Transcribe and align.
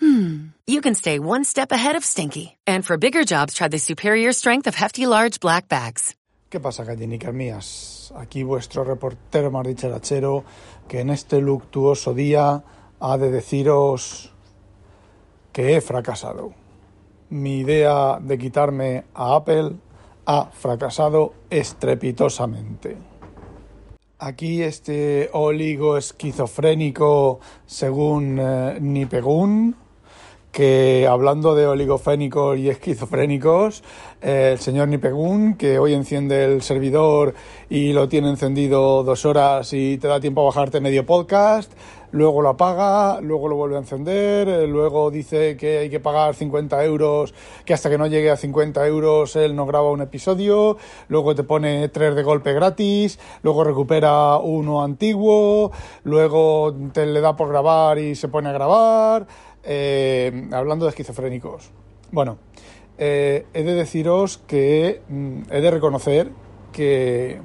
hmm, 0.00 0.48
you 0.66 0.80
can 0.80 0.94
stay 0.94 1.18
one 1.18 1.44
step 1.44 1.72
ahead 1.72 1.96
of 1.96 2.04
stinky. 2.04 2.56
And 2.66 2.84
for 2.84 2.96
bigger 2.96 3.24
jobs, 3.24 3.54
try 3.54 3.68
the 3.68 3.78
superior 3.78 4.32
strength 4.32 4.66
of 4.66 4.74
Hefty 4.74 5.06
Large 5.06 5.40
Black 5.40 5.68
Bags. 5.68 6.14
¿Qué 6.54 6.60
pasa, 6.60 6.84
gallinicas 6.84 7.34
mías? 7.34 8.12
Aquí 8.16 8.44
vuestro 8.44 8.84
reportero 8.84 9.50
más 9.50 9.66
dicharachero 9.66 10.44
que 10.86 11.00
en 11.00 11.10
este 11.10 11.40
luctuoso 11.40 12.14
día 12.14 12.62
ha 13.00 13.18
de 13.18 13.30
deciros 13.32 14.32
que 15.52 15.76
he 15.76 15.80
fracasado. 15.80 16.54
Mi 17.30 17.58
idea 17.58 18.20
de 18.20 18.38
quitarme 18.38 19.04
a 19.14 19.34
Apple 19.34 19.72
ha 20.26 20.46
fracasado 20.52 21.34
estrepitosamente. 21.50 22.96
Aquí 24.18 24.62
este 24.62 25.30
oligo 25.32 25.96
esquizofrénico 25.96 27.40
según 27.66 28.38
eh, 28.40 28.78
Nipegun, 28.80 29.74
que 30.54 31.08
hablando 31.10 31.56
de 31.56 31.66
oligofrénicos 31.66 32.56
y 32.58 32.70
esquizofrénicos, 32.70 33.82
eh, 34.22 34.50
el 34.52 34.60
señor 34.60 34.86
Nipegun, 34.86 35.54
que 35.54 35.80
hoy 35.80 35.94
enciende 35.94 36.44
el 36.44 36.62
servidor 36.62 37.34
y 37.68 37.92
lo 37.92 38.08
tiene 38.08 38.30
encendido 38.30 39.02
dos 39.02 39.26
horas 39.26 39.72
y 39.72 39.98
te 39.98 40.06
da 40.06 40.20
tiempo 40.20 40.42
a 40.42 40.44
bajarte 40.44 40.80
medio 40.80 41.04
podcast, 41.04 41.72
luego 42.12 42.40
lo 42.40 42.50
apaga, 42.50 43.20
luego 43.20 43.48
lo 43.48 43.56
vuelve 43.56 43.74
a 43.74 43.80
encender, 43.80 44.48
eh, 44.48 44.66
luego 44.68 45.10
dice 45.10 45.56
que 45.56 45.78
hay 45.78 45.90
que 45.90 45.98
pagar 45.98 46.36
50 46.36 46.84
euros, 46.84 47.34
que 47.64 47.74
hasta 47.74 47.90
que 47.90 47.98
no 47.98 48.06
llegue 48.06 48.30
a 48.30 48.36
50 48.36 48.86
euros 48.86 49.34
él 49.34 49.56
no 49.56 49.66
graba 49.66 49.90
un 49.90 50.02
episodio, 50.02 50.76
luego 51.08 51.34
te 51.34 51.42
pone 51.42 51.88
tres 51.88 52.14
de 52.14 52.22
golpe 52.22 52.52
gratis, 52.52 53.18
luego 53.42 53.64
recupera 53.64 54.36
uno 54.36 54.84
antiguo, 54.84 55.72
luego 56.04 56.72
te 56.92 57.06
le 57.06 57.20
da 57.20 57.34
por 57.34 57.48
grabar 57.48 57.98
y 57.98 58.14
se 58.14 58.28
pone 58.28 58.50
a 58.50 58.52
grabar, 58.52 59.26
eh, 59.64 60.48
hablando 60.52 60.84
de 60.84 60.90
esquizofrénicos. 60.90 61.70
Bueno, 62.10 62.38
eh, 62.98 63.46
he 63.54 63.62
de 63.62 63.74
deciros 63.74 64.38
que 64.38 65.02
mm, 65.08 65.42
he 65.50 65.60
de 65.60 65.70
reconocer 65.70 66.30
que 66.72 67.40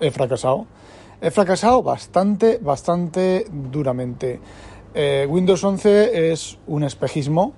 he 0.00 0.10
fracasado. 0.10 0.66
He 1.20 1.30
fracasado 1.30 1.82
bastante, 1.82 2.58
bastante 2.58 3.46
duramente. 3.50 4.40
Eh, 4.94 5.26
Windows 5.28 5.64
11 5.64 6.32
es 6.32 6.58
un 6.66 6.84
espejismo. 6.84 7.54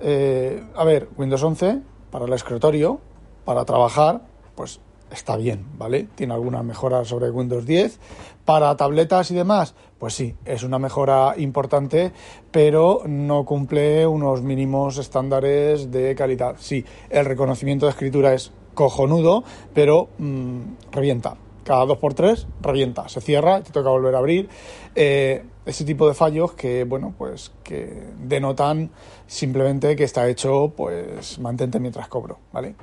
A 0.00 0.84
ver, 0.84 1.08
Windows 1.18 1.42
11 1.42 1.80
para 2.10 2.24
el 2.24 2.32
escritorio, 2.32 3.00
para 3.44 3.64
trabajar, 3.66 4.22
pues 4.54 4.80
está 5.10 5.36
bien, 5.36 5.66
¿vale? 5.76 6.08
Tiene 6.14 6.34
algunas 6.34 6.64
mejoras 6.64 7.08
sobre 7.08 7.30
Windows 7.30 7.66
10. 7.66 7.98
Para 8.44 8.76
tabletas 8.76 9.30
y 9.30 9.34
demás, 9.34 9.74
pues 10.00 10.14
sí, 10.14 10.34
es 10.46 10.62
una 10.62 10.78
mejora 10.78 11.34
importante, 11.36 12.10
pero 12.50 13.02
no 13.06 13.44
cumple 13.44 14.06
unos 14.06 14.42
mínimos 14.42 14.96
estándares 14.96 15.90
de 15.92 16.14
calidad. 16.14 16.56
Sí, 16.58 16.84
el 17.10 17.26
reconocimiento 17.26 17.84
de 17.84 17.90
escritura 17.90 18.32
es 18.32 18.50
cojonudo, 18.72 19.44
pero 19.74 20.08
mmm, 20.18 20.60
revienta. 20.90 21.36
Cada 21.64 21.84
2x3 21.84 22.46
revienta, 22.62 23.10
se 23.10 23.20
cierra, 23.20 23.62
te 23.62 23.72
toca 23.72 23.90
volver 23.90 24.14
a 24.14 24.18
abrir. 24.18 24.48
Eh, 24.94 25.44
ese 25.66 25.84
tipo 25.84 26.08
de 26.08 26.14
fallos 26.14 26.54
que, 26.54 26.84
bueno, 26.84 27.14
pues 27.18 27.52
que 27.62 28.02
denotan 28.24 28.90
simplemente 29.26 29.94
que 29.96 30.04
está 30.04 30.26
hecho, 30.30 30.72
pues 30.74 31.38
mantente 31.38 31.78
mientras 31.78 32.08
cobro, 32.08 32.38
¿vale? 32.52 32.74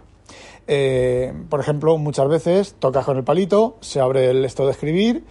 Eh, 0.67 1.33
por 1.49 1.59
ejemplo, 1.59 1.97
muchas 1.97 2.27
veces 2.27 2.75
tocas 2.77 3.05
con 3.05 3.17
el 3.17 3.23
palito, 3.23 3.77
se 3.81 3.99
abre 3.99 4.29
el 4.29 4.45
esto 4.45 4.65
de 4.65 4.71
escribir, 4.71 5.23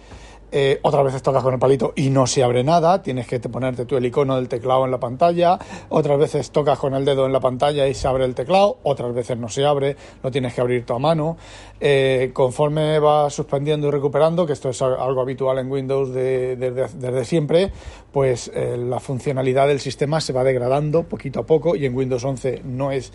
eh, 0.51 0.79
otras 0.81 1.03
veces 1.03 1.21
tocas 1.21 1.43
con 1.43 1.53
el 1.53 1.59
palito 1.59 1.93
y 1.95 2.09
no 2.09 2.25
se 2.25 2.43
abre 2.43 2.63
nada, 2.63 3.01
tienes 3.01 3.27
que 3.27 3.39
ponerte 3.39 3.85
tú 3.85 3.97
el 3.97 4.05
icono 4.05 4.37
del 4.37 4.47
teclado 4.47 4.85
en 4.85 4.91
la 4.91 4.99
pantalla, 4.99 5.59
otras 5.89 6.17
veces 6.17 6.51
tocas 6.51 6.79
con 6.79 6.93
el 6.93 7.03
dedo 7.03 7.25
en 7.25 7.33
la 7.33 7.39
pantalla 7.39 7.87
y 7.87 7.93
se 7.93 8.07
abre 8.07 8.25
el 8.25 8.33
teclado, 8.33 8.77
otras 8.83 9.13
veces 9.13 9.37
no 9.37 9.49
se 9.49 9.65
abre, 9.65 9.97
lo 10.23 10.31
tienes 10.31 10.53
que 10.53 10.61
abrir 10.61 10.85
tú 10.85 10.93
a 10.93 10.99
mano. 10.99 11.37
Eh, 11.79 12.31
conforme 12.33 12.97
vas 12.99 13.33
suspendiendo 13.33 13.87
y 13.87 13.91
recuperando, 13.91 14.45
que 14.45 14.53
esto 14.53 14.69
es 14.69 14.81
algo 14.81 15.21
habitual 15.21 15.59
en 15.59 15.71
Windows 15.71 16.13
de, 16.13 16.55
de, 16.55 16.71
de, 16.71 16.87
desde 16.95 17.25
siempre, 17.25 17.71
pues 18.11 18.49
eh, 18.53 18.77
la 18.77 18.99
funcionalidad 18.99 19.67
del 19.67 19.79
sistema 19.79 20.21
se 20.21 20.33
va 20.33 20.43
degradando 20.43 21.03
poquito 21.03 21.41
a 21.41 21.45
poco 21.45 21.75
y 21.75 21.85
en 21.85 21.95
Windows 21.95 22.23
11 22.23 22.61
no 22.63 22.91
es 22.91 23.11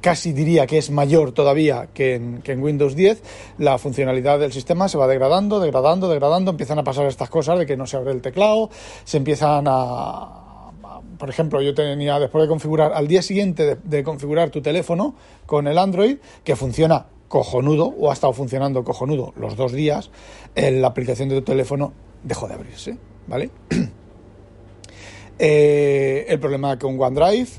casi 0.00 0.32
diría 0.32 0.66
que 0.66 0.78
es 0.78 0.90
mayor 0.90 1.32
todavía 1.32 1.88
que 1.92 2.14
en, 2.14 2.42
que 2.42 2.52
en, 2.52 2.62
Windows 2.62 2.94
10, 2.94 3.22
la 3.58 3.78
funcionalidad 3.78 4.38
del 4.38 4.52
sistema 4.52 4.88
se 4.88 4.98
va 4.98 5.06
degradando, 5.06 5.60
degradando, 5.60 6.08
degradando, 6.08 6.50
empiezan 6.50 6.78
a 6.78 6.84
pasar 6.84 7.06
estas 7.06 7.30
cosas 7.30 7.58
de 7.58 7.66
que 7.66 7.76
no 7.76 7.86
se 7.86 7.96
abre 7.96 8.12
el 8.12 8.22
teclado, 8.22 8.70
se 9.04 9.16
empiezan 9.16 9.64
a... 9.68 10.36
Por 11.18 11.28
ejemplo, 11.28 11.60
yo 11.60 11.74
tenía 11.74 12.18
después 12.18 12.42
de 12.42 12.48
configurar, 12.48 12.92
al 12.94 13.06
día 13.06 13.20
siguiente 13.20 13.76
de, 13.82 14.02
configurar 14.02 14.48
tu 14.48 14.62
teléfono 14.62 15.14
con 15.44 15.66
el 15.66 15.76
Android, 15.76 16.16
que 16.44 16.56
funciona 16.56 17.06
cojonudo, 17.28 17.94
o 17.98 18.10
ha 18.10 18.14
estado 18.14 18.32
funcionando 18.32 18.82
cojonudo 18.84 19.34
los 19.36 19.54
dos 19.54 19.72
días, 19.72 20.10
la 20.54 20.88
aplicación 20.88 21.28
de 21.28 21.36
tu 21.36 21.42
teléfono 21.42 21.92
dejó 22.22 22.48
de 22.48 22.54
abrirse, 22.54 22.96
¿vale? 23.26 23.50
eh, 25.38 26.24
el 26.26 26.40
problema 26.40 26.78
con 26.78 26.98
OneDrive 26.98 27.50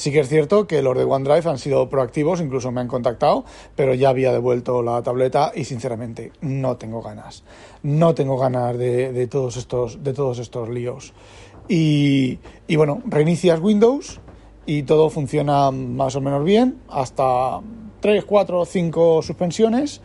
Sí 0.00 0.10
que 0.10 0.20
es 0.20 0.30
cierto 0.30 0.66
que 0.66 0.80
los 0.80 0.96
de 0.96 1.04
OneDrive 1.04 1.50
han 1.50 1.58
sido 1.58 1.90
proactivos, 1.90 2.40
incluso 2.40 2.72
me 2.72 2.80
han 2.80 2.88
contactado, 2.88 3.44
pero 3.76 3.92
ya 3.92 4.08
había 4.08 4.32
devuelto 4.32 4.80
la 4.80 5.02
tableta 5.02 5.52
y 5.54 5.64
sinceramente 5.64 6.32
no 6.40 6.78
tengo 6.78 7.02
ganas. 7.02 7.44
No 7.82 8.14
tengo 8.14 8.38
ganas 8.38 8.78
de, 8.78 9.28
todos, 9.30 9.58
estos, 9.58 10.02
de 10.02 10.14
todos 10.14 10.38
estos 10.38 10.70
líos. 10.70 11.12
Y, 11.68 12.38
y, 12.66 12.76
bueno, 12.76 13.02
reinicias 13.04 13.60
Windows 13.60 14.20
y 14.64 14.84
todo 14.84 15.10
funciona 15.10 15.70
más 15.70 16.16
o 16.16 16.22
menos 16.22 16.44
bien, 16.44 16.80
hasta 16.88 17.60
3, 18.00 18.24
4, 18.24 18.64
5 18.64 19.20
suspensiones 19.20 20.00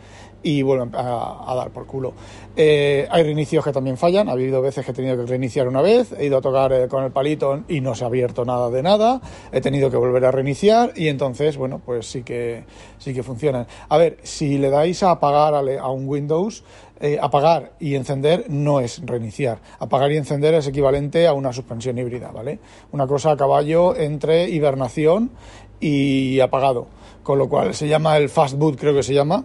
y 0.46 0.62
vuelven 0.62 0.94
a, 0.94 1.50
a 1.50 1.54
dar 1.56 1.70
por 1.70 1.86
culo. 1.86 2.12
Eh, 2.54 3.08
hay 3.10 3.24
reinicios 3.24 3.64
que 3.64 3.72
también 3.72 3.96
fallan, 3.96 4.28
ha 4.28 4.32
habido 4.32 4.62
veces 4.62 4.84
que 4.84 4.92
he 4.92 4.94
tenido 4.94 5.16
que 5.16 5.26
reiniciar 5.26 5.66
una 5.66 5.82
vez, 5.82 6.12
he 6.16 6.26
ido 6.26 6.38
a 6.38 6.40
tocar 6.40 6.72
eh, 6.72 6.86
con 6.86 7.02
el 7.02 7.10
palito 7.10 7.64
y 7.66 7.80
no 7.80 7.96
se 7.96 8.04
ha 8.04 8.06
abierto 8.06 8.44
nada 8.44 8.70
de 8.70 8.80
nada, 8.80 9.20
he 9.50 9.60
tenido 9.60 9.90
que 9.90 9.96
volver 9.96 10.24
a 10.24 10.30
reiniciar 10.30 10.92
y 10.94 11.08
entonces, 11.08 11.56
bueno, 11.56 11.80
pues 11.84 12.06
sí 12.06 12.22
que, 12.22 12.62
sí 12.96 13.12
que 13.12 13.24
funcionan. 13.24 13.66
A 13.88 13.98
ver, 13.98 14.18
si 14.22 14.56
le 14.56 14.70
dais 14.70 15.02
a 15.02 15.10
apagar 15.10 15.52
a, 15.54 15.58
a 15.58 15.90
un 15.90 16.06
Windows, 16.06 16.62
eh, 17.00 17.18
apagar 17.20 17.72
y 17.80 17.96
encender 17.96 18.44
no 18.48 18.78
es 18.78 19.04
reiniciar. 19.04 19.58
Apagar 19.80 20.12
y 20.12 20.16
encender 20.16 20.54
es 20.54 20.68
equivalente 20.68 21.26
a 21.26 21.32
una 21.32 21.52
suspensión 21.52 21.98
híbrida, 21.98 22.30
¿vale? 22.30 22.60
Una 22.92 23.08
cosa 23.08 23.32
a 23.32 23.36
caballo 23.36 23.96
entre 23.96 24.48
hibernación 24.48 25.32
y 25.80 26.38
apagado. 26.38 26.86
Con 27.24 27.38
lo 27.38 27.48
cual 27.48 27.74
se 27.74 27.88
llama 27.88 28.16
el 28.16 28.28
fast 28.28 28.56
boot, 28.56 28.78
creo 28.78 28.94
que 28.94 29.02
se 29.02 29.12
llama, 29.12 29.44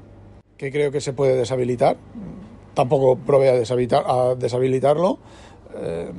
que 0.62 0.72
creo 0.72 0.92
que 0.92 1.02
se 1.02 1.14
puede 1.14 1.36
deshabilitar. 1.36 1.98
Tampoco 2.76 3.16
probé 3.18 3.50
a, 3.50 3.54
deshabilitar, 3.54 4.04
a 4.06 4.36
deshabilitarlo. 4.36 5.18
Eh, 5.76 6.12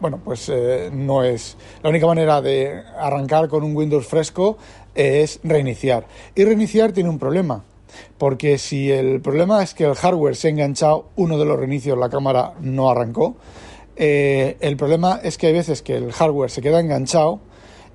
bueno, 0.00 0.20
pues 0.24 0.48
eh, 0.50 0.88
no 0.92 1.24
es. 1.24 1.56
La 1.82 1.90
única 1.90 2.06
manera 2.06 2.40
de 2.40 2.80
arrancar 2.96 3.48
con 3.48 3.64
un 3.64 3.74
Windows 3.74 4.06
fresco 4.06 4.56
es 4.94 5.40
reiniciar. 5.42 6.06
Y 6.36 6.44
reiniciar 6.44 6.92
tiene 6.92 7.10
un 7.10 7.18
problema. 7.18 7.64
Porque 8.18 8.56
si 8.56 8.92
el 8.92 9.20
problema 9.20 9.64
es 9.64 9.74
que 9.74 9.82
el 9.82 9.96
hardware 9.96 10.36
se 10.36 10.46
ha 10.46 10.50
enganchado, 10.52 11.08
uno 11.16 11.36
de 11.36 11.44
los 11.44 11.58
reinicios 11.58 11.98
la 11.98 12.08
cámara 12.08 12.54
no 12.60 12.88
arrancó. 12.88 13.34
Eh, 13.96 14.58
el 14.60 14.76
problema 14.76 15.18
es 15.24 15.38
que 15.38 15.48
hay 15.48 15.54
veces 15.54 15.82
que 15.82 15.96
el 15.96 16.12
hardware 16.12 16.50
se 16.50 16.62
queda 16.62 16.78
enganchado 16.78 17.40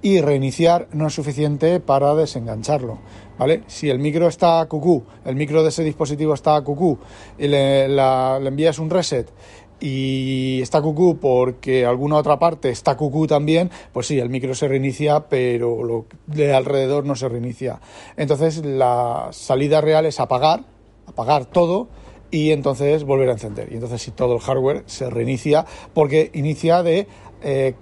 y 0.01 0.21
reiniciar 0.21 0.87
no 0.93 1.07
es 1.07 1.13
suficiente 1.13 1.79
para 1.79 2.13
desengancharlo. 2.15 2.99
¿Vale? 3.37 3.63
Si 3.67 3.89
el 3.89 3.97
micro 3.97 4.27
está 4.27 4.59
a 4.59 4.67
cucú, 4.67 5.03
el 5.25 5.35
micro 5.35 5.63
de 5.63 5.69
ese 5.69 5.83
dispositivo 5.83 6.33
está 6.33 6.55
a 6.55 6.63
cucú 6.63 6.99
y 7.39 7.47
le, 7.47 7.87
la, 7.87 8.39
envías 8.43 8.77
un 8.77 8.89
reset 8.89 9.31
y 9.79 10.61
está 10.61 10.79
cucú 10.79 11.17
porque 11.17 11.85
alguna 11.85 12.17
otra 12.17 12.37
parte 12.37 12.69
está 12.69 12.95
cucú 12.95 13.25
también, 13.25 13.71
pues 13.91 14.05
sí, 14.05 14.19
el 14.19 14.29
micro 14.29 14.53
se 14.53 14.67
reinicia, 14.67 15.27
pero 15.27 15.83
lo 15.83 16.05
de 16.27 16.53
alrededor 16.53 17.03
no 17.03 17.15
se 17.15 17.29
reinicia. 17.29 17.81
Entonces 18.15 18.63
la 18.63 19.29
salida 19.31 19.81
real 19.81 20.05
es 20.05 20.19
apagar, 20.19 20.65
apagar 21.07 21.45
todo 21.47 21.87
y 22.29 22.51
entonces 22.51 23.03
volver 23.03 23.29
a 23.29 23.33
encender. 23.33 23.71
Y 23.71 23.75
entonces 23.75 24.03
si 24.03 24.11
todo 24.11 24.35
el 24.35 24.39
hardware 24.39 24.83
se 24.85 25.09
reinicia 25.09 25.65
porque 25.93 26.29
inicia 26.33 26.83
de... 26.83 27.07
Eh, 27.41 27.73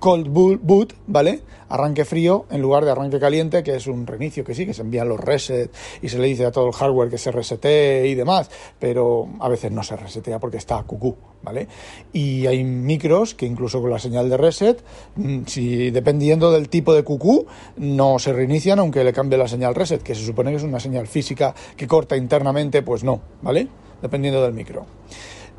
cold 0.00 0.28
boot, 0.28 0.94
¿vale? 1.06 1.42
Arranque 1.68 2.04
frío 2.04 2.46
en 2.50 2.60
lugar 2.60 2.84
de 2.84 2.90
arranque 2.90 3.20
caliente, 3.20 3.62
que 3.62 3.76
es 3.76 3.86
un 3.86 4.06
reinicio, 4.06 4.42
que 4.42 4.54
sí, 4.54 4.66
que 4.66 4.74
se 4.74 4.82
envían 4.82 5.08
los 5.08 5.20
resets 5.20 5.70
y 6.02 6.08
se 6.08 6.18
le 6.18 6.26
dice 6.26 6.46
a 6.46 6.50
todo 6.50 6.66
el 6.66 6.72
hardware 6.72 7.10
que 7.10 7.18
se 7.18 7.30
resete 7.30 8.08
y 8.08 8.14
demás, 8.14 8.50
pero 8.78 9.28
a 9.38 9.48
veces 9.48 9.70
no 9.70 9.82
se 9.82 9.96
resetea 9.96 10.40
porque 10.40 10.56
está 10.56 10.82
cucú, 10.82 11.14
¿vale? 11.42 11.68
Y 12.12 12.46
hay 12.46 12.64
micros 12.64 13.34
que 13.34 13.46
incluso 13.46 13.80
con 13.80 13.90
la 13.90 13.98
señal 13.98 14.28
de 14.28 14.36
reset, 14.36 14.82
mm, 15.16 15.42
si 15.46 15.90
dependiendo 15.90 16.50
del 16.50 16.68
tipo 16.68 16.94
de 16.94 17.04
cucú, 17.04 17.46
no 17.76 18.18
se 18.18 18.32
reinician 18.32 18.78
aunque 18.80 19.04
le 19.04 19.12
cambie 19.12 19.38
la 19.38 19.46
señal 19.46 19.74
reset, 19.74 20.02
que 20.02 20.14
se 20.14 20.24
supone 20.24 20.50
que 20.50 20.56
es 20.56 20.64
una 20.64 20.80
señal 20.80 21.06
física 21.06 21.54
que 21.76 21.86
corta 21.86 22.16
internamente, 22.16 22.82
pues 22.82 23.04
no, 23.04 23.20
¿vale? 23.42 23.68
Dependiendo 24.02 24.42
del 24.42 24.54
micro. 24.54 24.86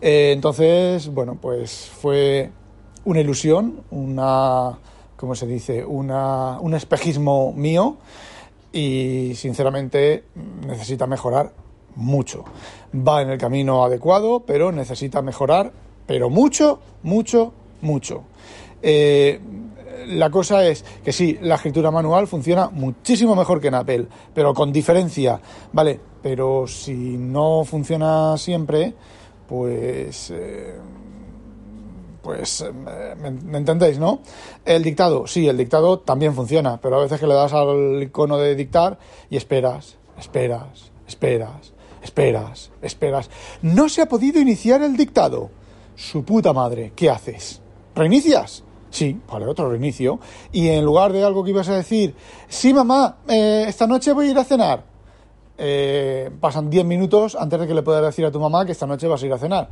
Eh, 0.01 0.31
entonces, 0.33 1.07
bueno, 1.09 1.37
pues 1.39 1.91
fue 2.01 2.49
una 3.05 3.19
ilusión, 3.19 3.83
una, 3.91 4.77
¿cómo 5.15 5.35
se 5.35 5.47
dice? 5.47 5.83
Una, 5.85 6.59
un 6.59 6.73
espejismo 6.73 7.53
mío 7.53 7.97
y 8.71 9.33
sinceramente 9.35 10.25
necesita 10.65 11.07
mejorar 11.07 11.51
mucho. 11.95 12.45
Va 12.95 13.21
en 13.21 13.29
el 13.29 13.37
camino 13.37 13.83
adecuado, 13.83 14.41
pero 14.41 14.71
necesita 14.71 15.21
mejorar, 15.21 15.71
pero 16.05 16.29
mucho, 16.29 16.79
mucho, 17.03 17.53
mucho. 17.81 18.23
Eh, 18.81 19.39
la 20.07 20.29
cosa 20.29 20.65
es 20.65 20.83
que 21.03 21.11
sí, 21.11 21.37
la 21.41 21.55
escritura 21.55 21.91
manual 21.91 22.27
funciona 22.27 22.69
muchísimo 22.69 23.35
mejor 23.35 23.59
que 23.59 23.67
en 23.67 23.75
Apple, 23.75 24.07
pero 24.33 24.53
con 24.53 24.71
diferencia, 24.71 25.39
¿vale? 25.73 25.99
Pero 26.21 26.65
si 26.67 27.17
no 27.17 27.63
funciona 27.65 28.37
siempre, 28.37 28.93
pues... 29.47 30.31
Eh, 30.31 30.75
pues 32.21 32.61
eh, 32.61 32.71
me, 32.71 33.57
entendéis, 33.57 33.99
¿no? 33.99 34.19
El 34.65 34.83
dictado, 34.83 35.27
sí, 35.27 35.47
el 35.47 35.57
dictado 35.57 35.99
también 35.99 36.33
funciona, 36.35 36.79
pero 36.81 36.97
a 36.97 37.01
veces 37.01 37.19
que 37.19 37.27
le 37.27 37.33
das 37.33 37.53
al 37.53 38.01
icono 38.01 38.37
de 38.37 38.55
dictar 38.55 38.97
y 39.29 39.37
esperas, 39.37 39.97
esperas, 40.17 40.91
esperas, 41.07 41.73
esperas, 42.01 42.71
esperas. 42.81 43.29
No 43.61 43.89
se 43.89 44.01
ha 44.01 44.07
podido 44.07 44.39
iniciar 44.39 44.81
el 44.81 44.95
dictado. 44.95 45.49
Su 45.95 46.23
puta 46.23 46.53
madre, 46.53 46.93
¿qué 46.95 47.09
haces? 47.09 47.61
¿Reinicias? 47.95 48.63
Sí, 48.89 49.19
vale, 49.31 49.45
otro 49.45 49.69
reinicio. 49.69 50.19
Y 50.51 50.67
en 50.67 50.83
lugar 50.83 51.13
de 51.13 51.23
algo 51.23 51.43
que 51.43 51.51
ibas 51.51 51.69
a 51.69 51.75
decir, 51.75 52.13
sí, 52.47 52.73
mamá, 52.73 53.17
eh, 53.27 53.65
esta 53.67 53.87
noche 53.87 54.11
voy 54.13 54.27
a 54.27 54.31
ir 54.31 54.37
a 54.37 54.43
cenar. 54.43 54.83
Eh, 55.57 56.29
pasan 56.39 56.69
10 56.69 56.85
minutos 56.85 57.35
antes 57.39 57.59
de 57.59 57.67
que 57.67 57.73
le 57.73 57.83
puedas 57.83 58.03
decir 58.03 58.25
a 58.25 58.31
tu 58.31 58.39
mamá 58.39 58.65
que 58.65 58.71
esta 58.71 58.87
noche 58.87 59.07
vas 59.07 59.21
a 59.23 59.25
ir 59.25 59.33
a 59.33 59.37
cenar. 59.37 59.69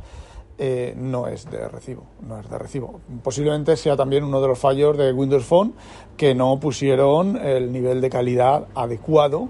Eh, 0.62 0.92
no 0.94 1.26
es 1.26 1.50
de 1.50 1.66
recibo, 1.68 2.02
no 2.28 2.38
es 2.38 2.50
de 2.50 2.58
recibo. 2.58 3.00
Posiblemente 3.22 3.78
sea 3.78 3.96
también 3.96 4.24
uno 4.24 4.42
de 4.42 4.48
los 4.48 4.58
fallos 4.58 4.94
de 4.98 5.10
Windows 5.10 5.46
Phone 5.46 5.72
que 6.18 6.34
no 6.34 6.60
pusieron 6.60 7.38
el 7.38 7.72
nivel 7.72 8.02
de 8.02 8.10
calidad 8.10 8.66
adecuado 8.74 9.48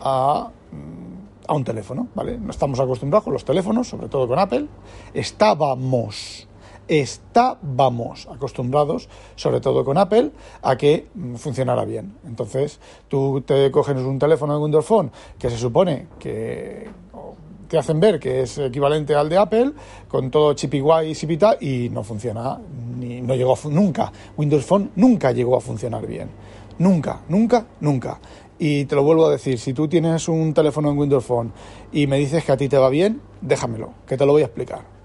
a, 0.00 0.52
mm, 0.70 1.48
a 1.48 1.52
un 1.52 1.64
teléfono, 1.64 2.06
¿vale? 2.14 2.38
No 2.38 2.52
estamos 2.52 2.78
acostumbrados 2.78 3.26
los 3.26 3.44
teléfonos, 3.44 3.88
sobre 3.88 4.08
todo 4.08 4.28
con 4.28 4.38
Apple. 4.38 4.68
Estábamos 5.14 6.46
estábamos 6.88 8.28
acostumbrados, 8.28 9.08
sobre 9.34 9.60
todo 9.60 9.84
con 9.84 9.98
Apple, 9.98 10.30
a 10.62 10.76
que 10.76 11.08
mm, 11.12 11.34
funcionara 11.34 11.84
bien. 11.84 12.16
Entonces, 12.24 12.78
tú 13.08 13.40
te 13.40 13.70
coges 13.72 13.96
un 13.96 14.20
teléfono 14.20 14.54
de 14.54 14.62
Windows 14.62 14.86
Phone 14.86 15.10
que 15.38 15.50
se 15.50 15.58
supone 15.58 16.06
que 16.20 16.88
te 17.68 17.78
hacen 17.78 18.00
ver 18.00 18.18
que 18.18 18.42
es 18.42 18.58
equivalente 18.58 19.14
al 19.14 19.28
de 19.28 19.36
Apple, 19.36 19.72
con 20.08 20.30
todo 20.30 20.54
chip 20.54 20.74
y 20.74 21.14
zipita, 21.14 21.56
y 21.60 21.88
no 21.90 22.02
funciona, 22.02 22.58
ni, 22.98 23.20
no 23.20 23.34
llegó 23.34 23.56
nunca. 23.70 24.12
Windows 24.36 24.64
Phone 24.64 24.90
nunca 24.96 25.32
llegó 25.32 25.56
a 25.56 25.60
funcionar 25.60 26.06
bien. 26.06 26.28
Nunca, 26.78 27.22
nunca, 27.28 27.66
nunca. 27.80 28.20
Y 28.58 28.86
te 28.86 28.94
lo 28.94 29.02
vuelvo 29.02 29.26
a 29.26 29.30
decir, 29.30 29.58
si 29.58 29.72
tú 29.72 29.88
tienes 29.88 30.28
un 30.28 30.54
teléfono 30.54 30.90
en 30.90 30.98
Windows 30.98 31.24
Phone 31.24 31.52
y 31.92 32.06
me 32.06 32.18
dices 32.18 32.44
que 32.44 32.52
a 32.52 32.56
ti 32.56 32.68
te 32.68 32.78
va 32.78 32.88
bien, 32.88 33.20
déjamelo, 33.40 33.90
que 34.06 34.16
te 34.16 34.24
lo 34.24 34.32
voy 34.32 34.42
a 34.42 34.46
explicar. 34.46 34.95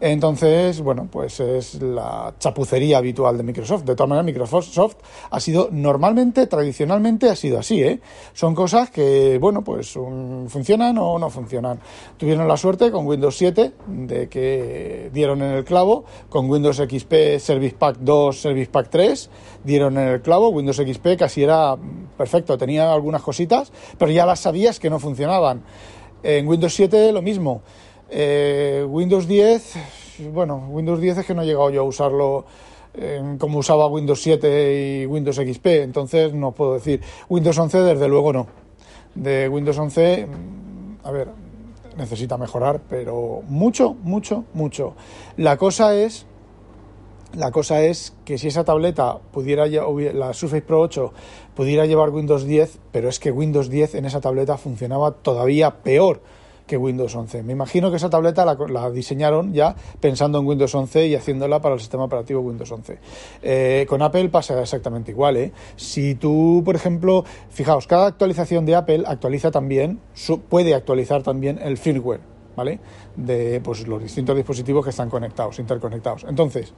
Entonces, 0.00 0.80
bueno, 0.80 1.08
pues 1.12 1.40
es 1.40 1.82
la 1.82 2.32
chapucería 2.38 2.96
habitual 2.96 3.36
de 3.36 3.42
Microsoft. 3.42 3.84
De 3.84 3.94
todas 3.94 4.08
maneras, 4.08 4.24
Microsoft 4.24 4.96
ha 5.30 5.40
sido 5.40 5.68
normalmente, 5.70 6.46
tradicionalmente 6.46 7.28
ha 7.28 7.36
sido 7.36 7.58
así, 7.58 7.82
¿eh? 7.82 8.00
Son 8.32 8.54
cosas 8.54 8.90
que, 8.90 9.36
bueno, 9.38 9.62
pues 9.62 9.92
funcionan 10.48 10.96
o 10.96 11.18
no 11.18 11.28
funcionan. 11.28 11.80
Tuvieron 12.16 12.48
la 12.48 12.56
suerte 12.56 12.90
con 12.90 13.06
Windows 13.06 13.36
7 13.36 13.72
de 13.88 14.28
que 14.30 15.10
dieron 15.12 15.42
en 15.42 15.50
el 15.50 15.64
clavo, 15.64 16.04
con 16.30 16.48
Windows 16.48 16.78
XP 16.78 17.38
Service 17.38 17.76
Pack 17.78 17.98
2, 18.00 18.40
Service 18.40 18.70
Pack 18.70 18.88
3, 18.88 19.30
dieron 19.64 19.98
en 19.98 20.08
el 20.08 20.22
clavo, 20.22 20.48
Windows 20.48 20.78
XP 20.78 21.18
casi 21.18 21.42
era 21.42 21.76
perfecto, 22.16 22.56
tenía 22.56 22.90
algunas 22.90 23.20
cositas, 23.20 23.70
pero 23.98 24.10
ya 24.10 24.24
las 24.24 24.40
sabías 24.40 24.80
que 24.80 24.88
no 24.88 24.98
funcionaban. 24.98 25.62
En 26.22 26.48
Windows 26.48 26.74
7 26.74 27.12
lo 27.12 27.20
mismo. 27.20 27.62
Eh, 28.10 28.84
Windows 28.88 29.28
10, 29.28 29.74
bueno, 30.32 30.66
Windows 30.68 31.00
10 31.00 31.18
es 31.18 31.26
que 31.26 31.34
no 31.34 31.42
he 31.42 31.46
llegado 31.46 31.70
yo 31.70 31.82
a 31.82 31.84
usarlo 31.84 32.44
eh, 32.94 33.36
como 33.38 33.58
usaba 33.58 33.86
Windows 33.86 34.20
7 34.20 35.02
y 35.02 35.06
Windows 35.06 35.36
XP, 35.36 35.66
entonces 35.66 36.34
no 36.34 36.52
puedo 36.52 36.74
decir. 36.74 37.00
Windows 37.28 37.56
11 37.56 37.78
desde 37.82 38.08
luego 38.08 38.32
no. 38.32 38.48
De 39.14 39.48
Windows 39.48 39.78
11, 39.78 40.26
mm, 40.26 41.06
a 41.06 41.10
ver, 41.12 41.28
necesita 41.96 42.36
mejorar, 42.36 42.80
pero 42.88 43.42
mucho, 43.46 43.94
mucho, 44.02 44.44
mucho. 44.54 44.94
La 45.36 45.56
cosa 45.56 45.94
es 45.94 46.26
la 47.32 47.52
cosa 47.52 47.82
es 47.82 48.12
que 48.24 48.38
si 48.38 48.48
esa 48.48 48.64
tableta 48.64 49.18
pudiera 49.30 49.64
la 49.66 50.32
Surface 50.32 50.62
Pro 50.62 50.80
8 50.80 51.12
pudiera 51.54 51.86
llevar 51.86 52.10
Windows 52.10 52.44
10, 52.44 52.80
pero 52.90 53.08
es 53.08 53.20
que 53.20 53.30
Windows 53.30 53.70
10 53.70 53.94
en 53.94 54.04
esa 54.04 54.20
tableta 54.20 54.58
funcionaba 54.58 55.12
todavía 55.12 55.82
peor 55.84 56.22
que 56.70 56.76
Windows 56.76 57.16
11. 57.16 57.42
Me 57.42 57.52
imagino 57.52 57.90
que 57.90 57.96
esa 57.96 58.08
tableta 58.08 58.44
la, 58.44 58.90
diseñaron 58.90 59.52
ya 59.52 59.74
pensando 59.98 60.38
en 60.38 60.46
Windows 60.46 60.72
11 60.72 61.08
y 61.08 61.16
haciéndola 61.16 61.60
para 61.60 61.74
el 61.74 61.80
sistema 61.80 62.04
operativo 62.04 62.42
Windows 62.42 62.70
11. 62.70 62.98
Eh, 63.42 63.86
con 63.88 64.00
Apple 64.02 64.28
pasa 64.28 64.60
exactamente 64.60 65.10
igual. 65.10 65.36
¿eh? 65.36 65.52
Si 65.74 66.14
tú, 66.14 66.62
por 66.64 66.76
ejemplo, 66.76 67.24
fijaos, 67.50 67.88
cada 67.88 68.06
actualización 68.06 68.66
de 68.66 68.76
Apple 68.76 69.02
actualiza 69.04 69.50
también, 69.50 69.98
puede 70.48 70.76
actualizar 70.76 71.24
también 71.24 71.58
el 71.60 71.76
firmware. 71.76 72.20
¿vale? 72.54 72.78
De 73.16 73.60
pues, 73.60 73.88
los 73.88 74.00
distintos 74.00 74.36
dispositivos 74.36 74.84
que 74.84 74.90
están 74.90 75.10
conectados, 75.10 75.58
interconectados. 75.58 76.24
Entonces, 76.28 76.72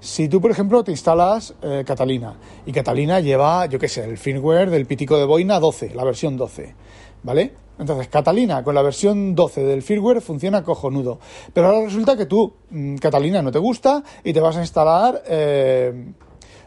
si 0.00 0.28
tú, 0.28 0.40
por 0.40 0.50
ejemplo, 0.50 0.82
te 0.82 0.90
instalas 0.90 1.54
eh, 1.62 1.84
Catalina 1.86 2.34
y 2.66 2.72
Catalina 2.72 3.20
lleva, 3.20 3.66
yo 3.66 3.78
qué 3.78 3.88
sé, 3.88 4.04
el 4.04 4.18
firmware 4.18 4.70
del 4.70 4.86
pitico 4.86 5.16
de 5.16 5.26
boina 5.26 5.60
12, 5.60 5.94
la 5.94 6.02
versión 6.02 6.36
12, 6.36 6.74
¿vale? 7.22 7.54
Entonces, 7.78 8.08
Catalina 8.08 8.64
con 8.64 8.74
la 8.74 8.82
versión 8.82 9.34
12 9.34 9.62
del 9.64 9.82
firmware 9.82 10.20
funciona 10.20 10.64
cojonudo. 10.64 11.18
Pero 11.52 11.68
ahora 11.68 11.84
resulta 11.84 12.16
que 12.16 12.26
tú, 12.26 12.52
mm, 12.70 12.96
Catalina, 12.96 13.40
no 13.40 13.52
te 13.52 13.58
gusta 13.58 14.02
y 14.24 14.32
te 14.32 14.40
vas 14.40 14.56
a 14.56 14.60
instalar 14.60 15.22
eh, 15.28 16.12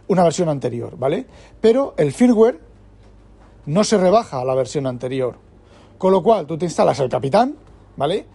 una 0.07 0.23
versión 0.23 0.47
anterior, 0.49 0.97
¿vale? 0.97 1.25
Pero 1.59 1.93
el 1.97 2.13
firmware 2.13 2.59
no 3.65 3.83
se 3.83 3.97
rebaja 3.97 4.39
a 4.39 4.45
la 4.45 4.55
versión 4.55 4.87
anterior. 4.87 5.35
Con 5.97 6.13
lo 6.13 6.23
cual, 6.23 6.47
tú 6.47 6.57
te 6.57 6.65
instalas 6.65 6.99
el 6.99 7.09
Capitán, 7.09 7.55
¿vale? 7.97 8.25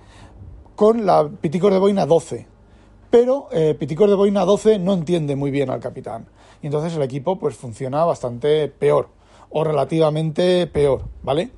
Con 0.77 1.07
la 1.07 1.29
Piticor 1.29 1.73
de 1.73 1.79
Boina 1.79 2.07
12. 2.07 2.47
Pero 3.11 3.49
eh, 3.51 3.75
Piticor 3.79 4.11
de 4.11 4.17
Boina 4.17 4.45
12 4.45 4.79
no 4.79 4.93
entiende 4.93 5.35
muy 5.35 5.51
bien 5.51 5.71
al 5.71 5.81
Capitán. 5.81 6.27
Y 6.63 6.67
entonces 6.67 6.95
el 6.95 7.03
equipo 7.03 7.39
pues 7.39 7.57
funciona 7.57 8.05
bastante 8.05 8.69
peor 8.69 9.09
o 9.51 9.65
relativamente 9.65 10.67
peor, 10.67 11.03
¿vale? 11.23 11.51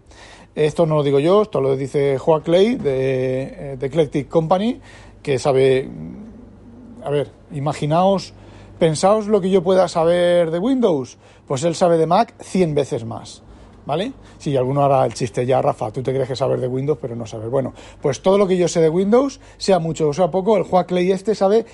Esto 0.55 0.87
no 0.87 0.97
lo 0.97 1.03
digo 1.03 1.21
yo, 1.21 1.43
esto 1.43 1.61
lo 1.61 1.77
dice 1.77 2.19
Joa 2.19 2.43
Clay 2.43 2.75
de, 2.77 3.43
eh, 3.73 3.79
Eclectic 3.81 4.29
Company, 4.29 4.81
que 5.23 5.39
sabe, 5.39 5.85
mm, 5.85 7.05
a 7.05 7.11
ver, 7.11 7.31
imaginaos, 7.53 8.33
pensaos 8.79 9.27
lo 9.27 9.41
que 9.41 9.51
yo 9.51 9.63
pueda 9.63 9.89
saber 9.89 10.51
de 10.51 10.59
Windows, 10.59 11.19
pues 11.47 11.65
él 11.65 11.75
sabe 11.75 11.99
de 11.99 12.07
Mac 12.07 12.35
100 12.41 12.75
veces 12.75 13.05
más. 13.05 13.43
¿Vale? 13.87 14.13
Si 14.37 14.55
alguno 14.55 14.85
hará 14.85 15.07
el 15.07 15.15
chiste 15.15 15.47
ya, 15.47 15.63
Rafa, 15.63 15.91
tú 15.91 16.03
te 16.03 16.13
crees 16.13 16.29
que 16.29 16.37
saber 16.37 16.61
de 16.61 16.69
Windows, 16.69 16.99
pero 17.01 17.17
no 17.17 17.25
sabes. 17.25 17.49
Bueno, 17.49 17.73
pues 18.03 18.21
todo 18.21 18.37
lo 18.37 18.47
que 18.47 18.59
yo 18.59 18.69
sé 18.69 18.83
de 18.83 18.91
Windows, 18.91 19.41
sea 19.57 19.79
mucho 19.79 20.09
o 20.09 20.13
sea 20.13 20.31
poco, 20.31 20.59
el 20.59 20.65
Joa 20.65 20.85
Clay 20.85 21.11
este 21.11 21.35
sabe 21.35 21.65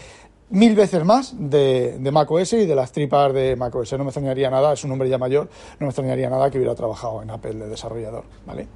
mil 0.50 0.74
veces 0.74 1.04
más 1.04 1.34
de, 1.38 1.98
de 1.98 2.10
macOS 2.10 2.52
y 2.54 2.66
de 2.66 2.74
las 2.74 2.92
tripas 2.92 3.32
de 3.32 3.56
macOS. 3.56 3.92
No 3.92 4.04
me 4.04 4.10
extrañaría 4.10 4.50
nada, 4.50 4.72
es 4.72 4.84
un 4.84 4.92
hombre 4.92 5.08
ya 5.08 5.18
mayor, 5.18 5.48
no 5.78 5.86
me 5.86 5.90
extrañaría 5.90 6.28
nada 6.30 6.50
que 6.50 6.58
hubiera 6.58 6.74
trabajado 6.74 7.22
en 7.22 7.30
Apple 7.30 7.54
de 7.54 7.68
desarrollador, 7.68 8.24
¿vale? 8.46 8.68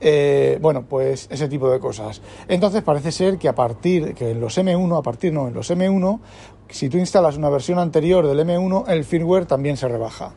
Eh, 0.00 0.58
bueno, 0.60 0.84
pues 0.88 1.26
ese 1.30 1.48
tipo 1.48 1.70
de 1.70 1.80
cosas. 1.80 2.22
Entonces 2.46 2.82
parece 2.82 3.10
ser 3.10 3.38
que 3.38 3.48
a 3.48 3.54
partir, 3.54 4.14
que 4.14 4.30
en 4.30 4.40
los 4.40 4.56
M1, 4.56 4.98
a 4.98 5.02
partir 5.02 5.32
no, 5.32 5.48
en 5.48 5.54
los 5.54 5.70
M1, 5.70 6.20
si 6.68 6.88
tú 6.88 6.98
instalas 6.98 7.36
una 7.36 7.50
versión 7.50 7.78
anterior 7.78 8.26
del 8.26 8.38
M1, 8.40 8.88
el 8.88 9.04
firmware 9.04 9.46
también 9.46 9.76
se 9.76 9.88
rebaja. 9.88 10.32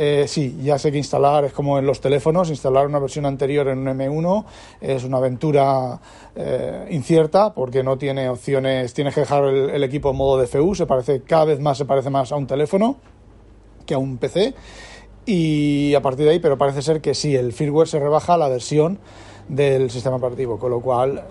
Eh, 0.00 0.26
sí, 0.28 0.56
ya 0.62 0.78
sé 0.78 0.92
que 0.92 0.98
instalar 0.98 1.44
es 1.44 1.52
como 1.52 1.76
en 1.76 1.84
los 1.84 2.00
teléfonos, 2.00 2.50
instalar 2.50 2.86
una 2.86 3.00
versión 3.00 3.26
anterior 3.26 3.66
en 3.66 3.78
un 3.78 3.98
M1 3.98 4.44
es 4.80 5.02
una 5.02 5.16
aventura 5.16 6.00
eh, 6.36 6.86
incierta 6.92 7.52
porque 7.52 7.82
no 7.82 7.98
tiene 7.98 8.28
opciones, 8.28 8.94
tienes 8.94 9.12
que 9.12 9.22
dejar 9.22 9.42
el, 9.46 9.82
equipo 9.82 10.10
en 10.10 10.16
modo 10.16 10.40
DFU, 10.40 10.76
se 10.76 10.86
parece, 10.86 11.22
cada 11.22 11.46
vez 11.46 11.58
más 11.58 11.78
se 11.78 11.84
parece 11.84 12.10
más 12.10 12.30
a 12.30 12.36
un 12.36 12.46
teléfono 12.46 12.94
que 13.86 13.94
a 13.94 13.98
un 13.98 14.18
PC 14.18 14.54
y 15.26 15.92
a 15.94 16.00
partir 16.00 16.26
de 16.26 16.30
ahí, 16.30 16.38
pero 16.38 16.56
parece 16.56 16.80
ser 16.80 17.00
que 17.00 17.12
sí, 17.12 17.34
el 17.34 17.52
firmware 17.52 17.88
se 17.88 17.98
rebaja 17.98 18.34
a 18.34 18.38
la 18.38 18.48
versión 18.48 19.00
del 19.48 19.90
sistema 19.90 20.14
operativo, 20.14 20.60
con 20.60 20.70
lo 20.70 20.80
cual 20.80 21.24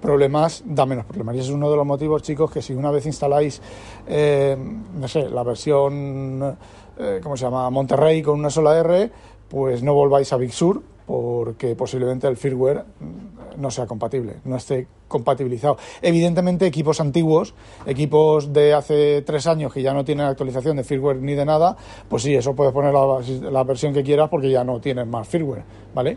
problemas 0.00 0.62
da 0.66 0.86
menos 0.86 1.06
problemas. 1.06 1.34
Y 1.34 1.38
ese 1.38 1.48
es 1.48 1.54
uno 1.54 1.70
de 1.70 1.76
los 1.76 1.86
motivos, 1.86 2.22
chicos, 2.22 2.50
que 2.50 2.60
si 2.60 2.74
una 2.74 2.90
vez 2.90 3.06
instaláis, 3.06 3.60
eh, 4.06 4.56
no 4.94 5.08
sé, 5.08 5.30
la 5.30 5.42
versión 5.42 6.56
eh, 6.98 7.20
¿cómo 7.22 7.36
se 7.36 7.44
llama? 7.44 7.68
Monterrey 7.70 8.22
con 8.22 8.38
una 8.38 8.50
sola 8.50 8.78
R, 8.78 9.10
pues 9.48 9.82
no 9.82 9.94
volváis 9.94 10.32
a 10.32 10.36
Big 10.36 10.52
Sur 10.52 10.82
porque 11.06 11.74
posiblemente 11.76 12.26
el 12.26 12.36
firmware 12.36 12.84
mm, 13.00 13.60
no 13.60 13.70
sea 13.70 13.86
compatible, 13.86 14.36
no 14.44 14.56
esté 14.56 14.86
compatibilizado. 15.06 15.76
Evidentemente 16.00 16.66
equipos 16.66 17.00
antiguos, 17.00 17.54
equipos 17.86 18.52
de 18.52 18.74
hace 18.74 19.22
tres 19.22 19.46
años 19.46 19.72
que 19.72 19.82
ya 19.82 19.92
no 19.92 20.04
tienen 20.04 20.26
actualización 20.26 20.76
de 20.76 20.84
firmware 20.84 21.20
ni 21.20 21.34
de 21.34 21.44
nada, 21.44 21.76
pues 22.08 22.22
sí, 22.22 22.34
eso 22.34 22.54
puedes 22.54 22.72
poner 22.72 22.92
la, 22.94 23.64
versión 23.64 23.92
que 23.92 24.02
quieras 24.02 24.28
porque 24.28 24.50
ya 24.50 24.64
no 24.64 24.80
tienes 24.80 25.06
más 25.06 25.28
firmware, 25.28 25.64
¿vale? 25.94 26.16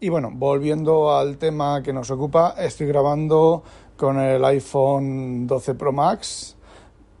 Y 0.00 0.10
bueno, 0.10 0.30
volviendo 0.32 1.16
al 1.16 1.38
tema 1.38 1.82
que 1.82 1.92
nos 1.92 2.10
ocupa, 2.10 2.54
estoy 2.58 2.86
grabando 2.86 3.62
con 3.96 4.20
el 4.20 4.44
iPhone 4.44 5.46
12 5.46 5.74
Pro 5.74 5.92
Max 5.92 6.57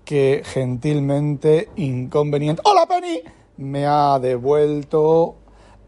que 0.08 0.40
gentilmente, 0.42 1.68
inconveniente. 1.76 2.62
¡Hola, 2.64 2.86
Penny! 2.86 3.20
Me 3.58 3.84
ha 3.84 4.18
devuelto 4.18 5.36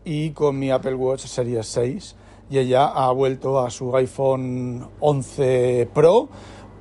y 0.04 0.32
con 0.32 0.58
mi 0.58 0.70
Apple 0.70 0.94
Watch 0.94 1.24
Series 1.24 1.66
6 1.66 2.16
y 2.50 2.58
ella 2.58 2.88
ha 2.88 3.10
vuelto 3.12 3.58
a 3.58 3.70
su 3.70 3.96
iPhone 3.96 4.86
11 5.00 5.88
Pro 5.94 6.28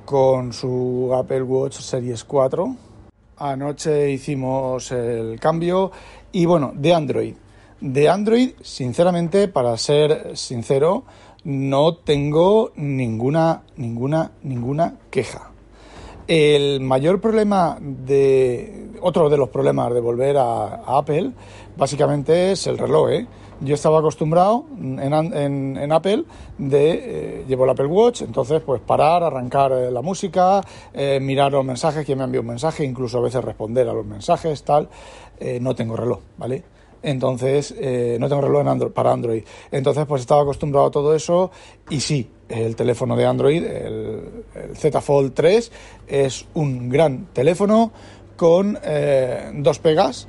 con 0.04 0.52
su 0.52 1.10
Apple 1.14 1.44
Watch 1.44 1.78
Series 1.78 2.24
4. 2.24 2.76
Anoche 3.38 4.10
hicimos 4.10 4.92
el 4.92 5.40
cambio 5.40 5.92
y 6.32 6.44
bueno, 6.44 6.72
de 6.74 6.92
Android. 6.92 7.34
De 7.80 8.06
Android, 8.10 8.50
sinceramente, 8.60 9.48
para 9.48 9.78
ser 9.78 10.36
sincero, 10.36 11.04
no 11.44 11.96
tengo 11.96 12.72
ninguna, 12.76 13.62
ninguna, 13.78 14.32
ninguna 14.42 14.98
queja. 15.10 15.49
El 16.30 16.78
mayor 16.78 17.20
problema 17.20 17.76
de. 17.80 18.92
Otro 19.00 19.28
de 19.28 19.36
los 19.36 19.48
problemas 19.48 19.92
de 19.92 19.98
volver 19.98 20.36
a, 20.36 20.74
Apple, 20.86 21.32
básicamente 21.76 22.52
es 22.52 22.68
el 22.68 22.78
reloj. 22.78 23.10
¿eh? 23.10 23.26
Yo 23.62 23.74
estaba 23.74 23.98
acostumbrado 23.98 24.64
en, 24.80 25.90
Apple 25.90 26.22
de. 26.56 26.90
Eh, 26.92 27.44
llevo 27.48 27.64
el 27.64 27.70
Apple 27.70 27.86
Watch, 27.86 28.22
entonces, 28.22 28.62
pues 28.64 28.80
parar, 28.80 29.24
arrancar 29.24 29.72
eh, 29.72 29.90
la 29.90 30.02
música, 30.02 30.60
mirar 31.20 31.50
los 31.50 31.64
mensajes, 31.64 32.06
quien 32.06 32.18
me 32.18 32.24
envió 32.24 32.42
un 32.42 32.46
mensaje, 32.46 32.84
incluso 32.84 33.18
a 33.18 33.22
veces 33.22 33.42
responder 33.42 33.88
a 33.88 33.92
los 33.92 34.06
mensajes, 34.06 34.62
tal. 34.62 34.88
no 35.60 35.74
tengo 35.74 35.96
reloj, 35.96 36.20
¿vale? 36.38 36.62
Entonces, 37.02 37.74
no 38.20 38.28
tengo 38.28 38.42
reloj 38.42 38.64
en 38.68 38.92
para 38.92 39.10
Android. 39.10 39.42
Entonces, 39.72 40.06
pues 40.06 40.20
estaba 40.20 40.42
acostumbrado 40.42 40.86
a 40.86 40.90
todo 40.92 41.12
eso 41.12 41.50
y 41.88 41.98
sí, 41.98 42.30
el 42.48 42.76
teléfono 42.76 43.16
de 43.16 43.26
Android, 43.26 43.64
el, 43.64 44.39
Z 44.74 45.00
Fold 45.00 45.32
3, 45.34 45.72
es 46.08 46.46
un 46.54 46.88
gran 46.88 47.26
teléfono 47.32 47.92
con 48.36 48.78
eh, 48.82 49.50
dos 49.54 49.78
pegas 49.78 50.28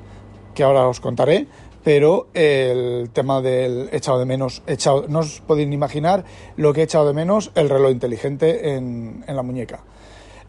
que 0.54 0.64
ahora 0.64 0.88
os 0.88 1.00
contaré, 1.00 1.48
pero 1.84 2.28
el 2.34 3.10
tema 3.14 3.42
del 3.42 3.90
echado 3.92 4.20
de 4.20 4.26
menos, 4.26 4.62
echado, 4.68 5.06
no 5.08 5.20
os 5.20 5.42
podéis 5.42 5.72
imaginar 5.72 6.26
lo 6.58 6.74
que 6.74 6.82
he 6.82 6.84
echado 6.84 7.08
de 7.08 7.14
menos 7.14 7.52
el 7.56 7.70
reloj 7.70 7.92
inteligente 7.92 8.76
en, 8.76 9.24
en 9.28 9.36
la 9.36 9.44
muñeca. 9.44 9.84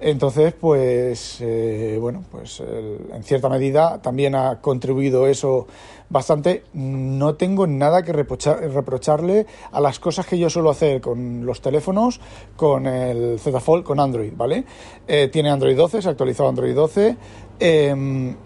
Entonces, 0.04 0.52
pues, 0.52 1.38
eh, 1.40 1.96
bueno, 2.00 2.24
pues 2.30 2.60
en 2.60 3.22
cierta 3.22 3.48
medida 3.48 4.02
también 4.02 4.34
ha 4.34 4.60
contribuido 4.60 5.26
eso 5.28 5.66
bastante. 6.12 6.64
No 6.74 7.34
tengo 7.34 7.66
nada 7.66 8.02
que 8.02 8.12
reprocharle 8.12 9.46
a 9.72 9.80
las 9.80 9.98
cosas 9.98 10.26
que 10.26 10.38
yo 10.38 10.50
suelo 10.50 10.70
hacer 10.70 11.00
con 11.00 11.46
los 11.46 11.60
teléfonos, 11.60 12.20
con 12.56 12.86
el 12.86 13.38
Z 13.38 13.58
Fold, 13.60 13.84
con 13.84 13.98
Android, 13.98 14.32
¿vale? 14.36 14.64
Eh, 15.08 15.28
tiene 15.32 15.50
Android 15.50 15.76
12, 15.76 16.02
se 16.02 16.08
ha 16.08 16.10
actualizado 16.10 16.48
Android 16.48 16.74
12. 16.74 17.16
Em, 17.58 18.36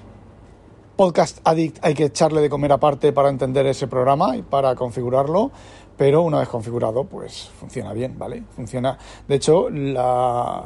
Podcast 0.97 1.41
Addict 1.45 1.79
hay 1.85 1.93
que 1.93 2.05
echarle 2.05 2.41
de 2.41 2.49
comer 2.49 2.73
aparte 2.73 3.13
para 3.13 3.29
entender 3.29 3.67
ese 3.67 3.87
programa 3.87 4.35
y 4.37 4.43
para 4.43 4.75
configurarlo 4.75 5.51
pero 5.97 6.23
una 6.23 6.41
vez 6.41 6.49
configurado, 6.49 7.05
pues 7.05 7.51
funciona 7.59 7.93
bien, 7.93 8.19
¿vale? 8.19 8.43
Funciona. 8.55 8.99
De 9.27 9.37
hecho, 9.37 9.71
la, 9.71 10.63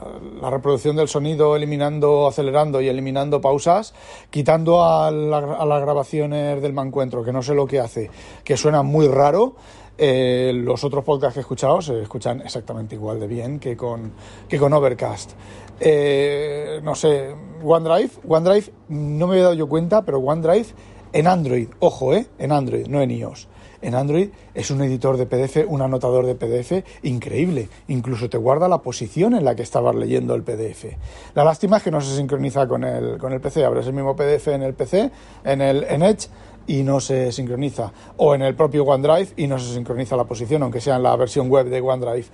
reproducción 0.50 0.96
del 0.96 1.08
sonido 1.08 1.54
eliminando, 1.54 2.26
acelerando 2.26 2.80
y 2.80 2.88
eliminando 2.88 3.40
pausas, 3.40 3.94
quitando 4.30 4.84
a, 4.84 5.10
las 5.10 5.80
grabaciones 5.80 6.60
del 6.60 6.72
mancuentro, 6.72 7.22
que 7.25 7.32
no 7.32 7.42
sé 7.42 7.54
lo 7.54 7.66
que 7.66 7.78
hace, 7.78 8.10
que 8.42 8.56
suena 8.56 8.82
muy 8.82 9.06
raro. 9.08 9.54
Eh, 10.02 10.52
los 10.54 10.82
otros 10.82 11.04
podcasts 11.04 11.34
que 11.34 11.40
he 11.40 11.42
escuchado 11.42 11.82
se 11.82 12.00
escuchan 12.00 12.40
exactamente 12.40 12.94
igual 12.94 13.20
de 13.20 13.26
bien 13.26 13.60
que 13.60 13.76
con, 13.76 14.12
que 14.49 14.58
con 14.58 14.72
Overcast. 14.72 15.32
Eh, 15.78 16.80
no 16.82 16.94
sé, 16.94 17.34
OneDrive, 17.62 18.10
OneDrive, 18.26 18.72
no 18.88 19.26
me 19.26 19.38
he 19.38 19.42
dado 19.42 19.54
yo 19.54 19.68
cuenta, 19.68 20.02
pero 20.02 20.18
OneDrive 20.18 20.68
en 21.12 21.26
Android, 21.26 21.68
ojo, 21.80 22.14
¿eh? 22.14 22.26
En 22.38 22.50
Android, 22.50 22.87
no 22.87 23.02
en 23.02 23.10
iOS 23.10 23.49
en 23.82 23.94
Android 23.94 24.30
es 24.54 24.70
un 24.70 24.82
editor 24.82 25.16
de 25.16 25.26
PDF, 25.26 25.64
un 25.68 25.82
anotador 25.82 26.26
de 26.26 26.34
PDF 26.34 26.84
increíble. 27.02 27.68
Incluso 27.88 28.28
te 28.28 28.38
guarda 28.38 28.68
la 28.68 28.78
posición 28.78 29.34
en 29.34 29.44
la 29.44 29.54
que 29.54 29.62
estabas 29.62 29.94
leyendo 29.94 30.34
el 30.34 30.42
PDF. 30.42 30.87
La 31.34 31.44
lástima 31.44 31.78
es 31.78 31.82
que 31.82 31.90
no 31.90 32.00
se 32.00 32.16
sincroniza 32.16 32.66
con 32.66 32.84
el, 32.84 33.18
con 33.18 33.32
el 33.32 33.40
PC. 33.40 33.64
Abres 33.64 33.87
el 33.87 33.92
mismo 33.92 34.14
PDF 34.14 34.49
en 34.49 34.62
el 34.62 34.75
PC, 34.75 35.10
en 35.44 35.60
el 35.60 35.84
en 35.84 36.02
Edge 36.02 36.28
y 36.66 36.82
no 36.82 37.00
se 37.00 37.32
sincroniza. 37.32 37.92
O 38.16 38.34
en 38.34 38.42
el 38.42 38.54
propio 38.54 38.84
OneDrive 38.84 39.30
y 39.37 39.46
no 39.46 39.58
se 39.58 39.72
sincroniza 39.75 40.16
la 40.16 40.25
posición, 40.25 40.62
aunque 40.62 40.80
sea 40.80 40.96
en 40.96 41.02
la 41.02 41.16
versión 41.16 41.49
web 41.49 41.68
de 41.68 41.80
OneDrive. 41.80 42.26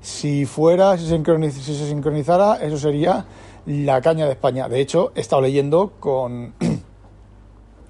Si 0.00 0.46
fuera, 0.46 0.96
si, 0.98 1.06
si 1.06 1.74
se 1.74 1.88
sincronizara, 1.88 2.56
eso 2.56 2.78
sería 2.78 3.24
la 3.66 4.00
caña 4.00 4.26
de 4.26 4.32
España. 4.32 4.68
De 4.68 4.80
hecho, 4.80 5.12
he 5.14 5.20
estado 5.20 5.42
leyendo 5.42 5.92
con 6.00 6.54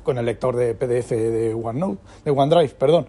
con 0.05 0.19
el 0.19 0.27
lector 0.27 0.55
de 0.55 0.75
PDF 0.75 1.11
de 1.11 1.55
OneNote, 1.55 2.01
de 2.25 2.31
OneDrive, 2.31 2.75
perdón. 2.75 3.07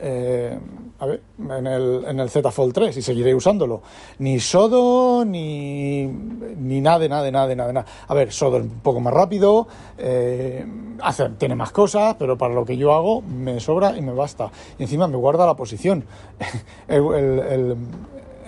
Eh, 0.00 0.56
a 1.00 1.06
ver, 1.06 1.22
en 1.38 1.66
el, 1.66 2.04
en 2.06 2.20
el 2.20 2.30
Z 2.30 2.50
Fold 2.52 2.72
3 2.72 2.96
y 2.96 3.02
seguiré 3.02 3.34
usándolo. 3.34 3.82
Ni 4.18 4.38
Sodo, 4.38 5.24
ni, 5.24 6.06
ni 6.06 6.80
nada, 6.80 7.08
nada, 7.08 7.30
nada, 7.30 7.54
nada, 7.54 7.72
nada. 7.72 7.86
A 8.06 8.14
ver, 8.14 8.32
Sodo 8.32 8.58
es 8.58 8.64
un 8.64 8.80
poco 8.80 9.00
más 9.00 9.12
rápido, 9.12 9.66
eh, 9.96 10.64
hace, 11.02 11.28
tiene 11.30 11.56
más 11.56 11.72
cosas, 11.72 12.14
pero 12.18 12.38
para 12.38 12.54
lo 12.54 12.64
que 12.64 12.76
yo 12.76 12.92
hago 12.92 13.22
me 13.22 13.58
sobra 13.58 13.96
y 13.96 14.02
me 14.02 14.12
basta. 14.12 14.50
Y 14.78 14.84
encima 14.84 15.08
me 15.08 15.16
guarda 15.16 15.46
la 15.46 15.54
posición, 15.54 16.04
el, 16.88 17.76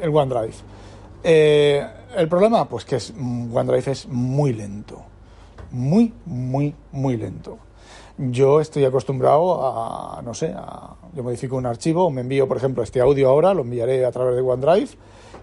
el, 0.00 0.08
OneDrive. 0.08 0.54
Eh, 1.24 1.86
el 2.16 2.28
problema, 2.28 2.68
pues 2.68 2.84
que 2.84 2.96
es, 2.96 3.12
OneDrive 3.12 3.90
es 3.90 4.06
muy 4.06 4.52
lento. 4.52 5.02
Muy, 5.72 6.12
muy, 6.26 6.74
muy 6.90 7.16
lento 7.16 7.58
yo 8.28 8.60
estoy 8.60 8.84
acostumbrado 8.84 9.66
a, 9.66 10.20
no 10.22 10.34
sé, 10.34 10.52
a, 10.54 10.94
yo 11.14 11.22
modifico 11.22 11.56
un 11.56 11.66
archivo, 11.66 12.10
me 12.10 12.20
envío, 12.20 12.46
por 12.46 12.58
ejemplo, 12.58 12.82
este 12.82 13.00
audio 13.00 13.30
ahora, 13.30 13.54
lo 13.54 13.62
enviaré 13.62 14.04
a 14.04 14.12
través 14.12 14.36
de 14.36 14.42
OneDrive 14.42 14.90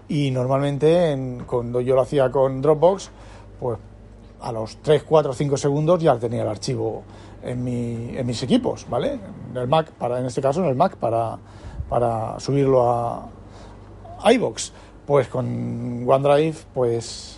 y 0.08 0.30
normalmente 0.30 1.38
cuando 1.46 1.80
yo 1.80 1.94
lo 1.94 2.02
hacía 2.02 2.30
con 2.30 2.62
Dropbox, 2.62 3.10
pues 3.58 3.78
a 4.40 4.52
los 4.52 4.76
3, 4.78 5.02
4, 5.02 5.32
5 5.32 5.56
segundos 5.56 6.00
ya 6.00 6.16
tenía 6.18 6.42
el 6.42 6.48
archivo 6.48 7.02
en, 7.42 7.64
mi, 7.64 8.16
en 8.16 8.26
mis 8.26 8.42
equipos, 8.42 8.86
¿vale? 8.88 9.18
En 9.50 9.56
el 9.56 9.66
Mac, 9.66 9.90
para, 9.92 10.20
en 10.20 10.26
este 10.26 10.40
caso 10.40 10.62
en 10.62 10.68
el 10.68 10.76
Mac, 10.76 10.96
para, 10.96 11.38
para 11.88 12.38
subirlo 12.38 12.88
a 12.88 13.28
iBox. 14.32 14.72
Pues 15.06 15.28
con 15.28 16.04
OneDrive, 16.06 16.56
pues 16.74 17.37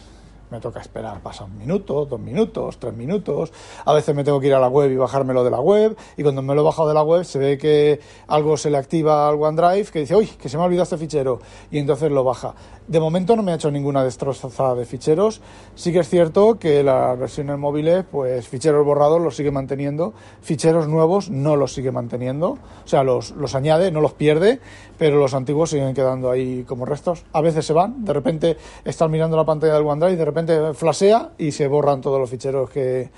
me 0.50 0.60
toca 0.60 0.80
esperar, 0.80 1.20
pasa 1.22 1.44
un 1.44 1.56
minuto, 1.56 2.06
dos 2.06 2.20
minutos, 2.20 2.78
tres 2.78 2.94
minutos, 2.94 3.52
a 3.84 3.92
veces 3.92 4.14
me 4.14 4.24
tengo 4.24 4.40
que 4.40 4.48
ir 4.48 4.54
a 4.54 4.60
la 4.60 4.68
web 4.68 4.90
y 4.90 4.96
bajármelo 4.96 5.44
de 5.44 5.50
la 5.50 5.60
web, 5.60 5.96
y 6.16 6.22
cuando 6.22 6.42
me 6.42 6.54
lo 6.54 6.62
he 6.62 6.64
bajado 6.64 6.88
de 6.88 6.94
la 6.94 7.02
web 7.02 7.24
se 7.24 7.38
ve 7.38 7.58
que 7.58 8.00
algo 8.26 8.56
se 8.56 8.70
le 8.70 8.78
activa 8.78 9.28
al 9.28 9.40
OneDrive 9.40 9.90
que 9.90 10.00
dice, 10.00 10.16
uy, 10.16 10.26
que 10.26 10.48
se 10.48 10.56
me 10.56 10.62
ha 10.62 10.66
olvidado 10.66 10.84
este 10.84 10.96
fichero, 10.96 11.40
y 11.70 11.78
entonces 11.78 12.10
lo 12.10 12.24
baja. 12.24 12.54
De 12.88 12.98
momento 12.98 13.36
no 13.36 13.42
me 13.42 13.52
ha 13.52 13.54
hecho 13.54 13.70
ninguna 13.70 14.02
destrozada 14.02 14.74
de 14.74 14.84
ficheros, 14.84 15.40
sí 15.76 15.92
que 15.92 16.00
es 16.00 16.08
cierto 16.08 16.58
que 16.58 16.82
las 16.82 17.16
versiones 17.18 17.56
móviles, 17.56 18.04
pues 18.10 18.48
ficheros 18.48 18.84
borrados 18.84 19.20
los 19.20 19.36
sigue 19.36 19.52
manteniendo, 19.52 20.12
ficheros 20.40 20.88
nuevos 20.88 21.30
no 21.30 21.54
los 21.54 21.72
sigue 21.72 21.92
manteniendo, 21.92 22.50
o 22.50 22.88
sea, 22.88 23.04
los, 23.04 23.30
los 23.32 23.54
añade, 23.54 23.92
no 23.92 24.00
los 24.00 24.14
pierde, 24.14 24.60
pero 24.98 25.18
los 25.18 25.34
antiguos 25.34 25.70
siguen 25.70 25.94
quedando 25.94 26.30
ahí 26.30 26.64
como 26.64 26.84
restos, 26.84 27.24
a 27.32 27.40
veces 27.40 27.64
se 27.64 27.72
van, 27.72 28.04
de 28.04 28.12
repente 28.12 28.56
estás 28.84 29.08
mirando 29.08 29.36
la 29.36 29.44
pantalla 29.44 29.74
del 29.74 29.86
OneDrive, 29.86 30.16
de 30.16 30.24
repente 30.24 30.39
repente 30.40 30.74
flashea 30.74 31.30
y 31.38 31.52
se 31.52 31.66
borran 31.68 32.00
todos 32.00 32.18
los 32.18 32.30
ficheros 32.30 32.70
que, 32.70 33.10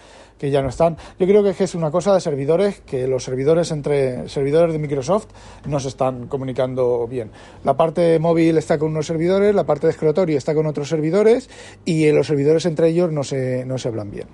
que 0.43 0.51
ya 0.51 0.61
no 0.61 0.71
están. 0.71 0.97
Yo 1.21 1.27
creo 1.29 1.45
que 1.45 1.63
es 1.63 1.75
una 1.77 1.93
cosa 1.93 2.15
de 2.15 2.21
servidores 2.21 2.81
que 2.81 3.07
los 3.07 3.23
servidores 3.23 3.71
entre 3.71 4.29
servidores 4.29 4.73
de 4.73 4.81
Microsoft 4.81 5.29
no 5.67 5.79
se 5.79 5.87
están 5.87 6.27
comunicando 6.27 7.07
bien. 7.07 7.31
La 7.63 7.77
parte 7.77 8.19
móvil 8.19 8.59
está 8.59 8.77
con 8.77 8.91
unos 8.91 9.07
servidores, 9.07 9.55
la 9.55 9.65
parte 9.65 9.87
de 9.87 9.93
escritorio 9.93 10.37
está 10.37 10.53
con 10.53 10.67
otros 10.67 10.89
servidores 10.89 11.49
y 11.85 12.11
los 12.11 12.27
servidores 12.27 12.67
entre 12.67 12.89
ellos 12.89 13.13
no 13.13 13.23
se, 13.23 13.65
no 13.65 13.79
se 13.79 13.87
hablan 13.87 14.11
bien. 14.11 14.27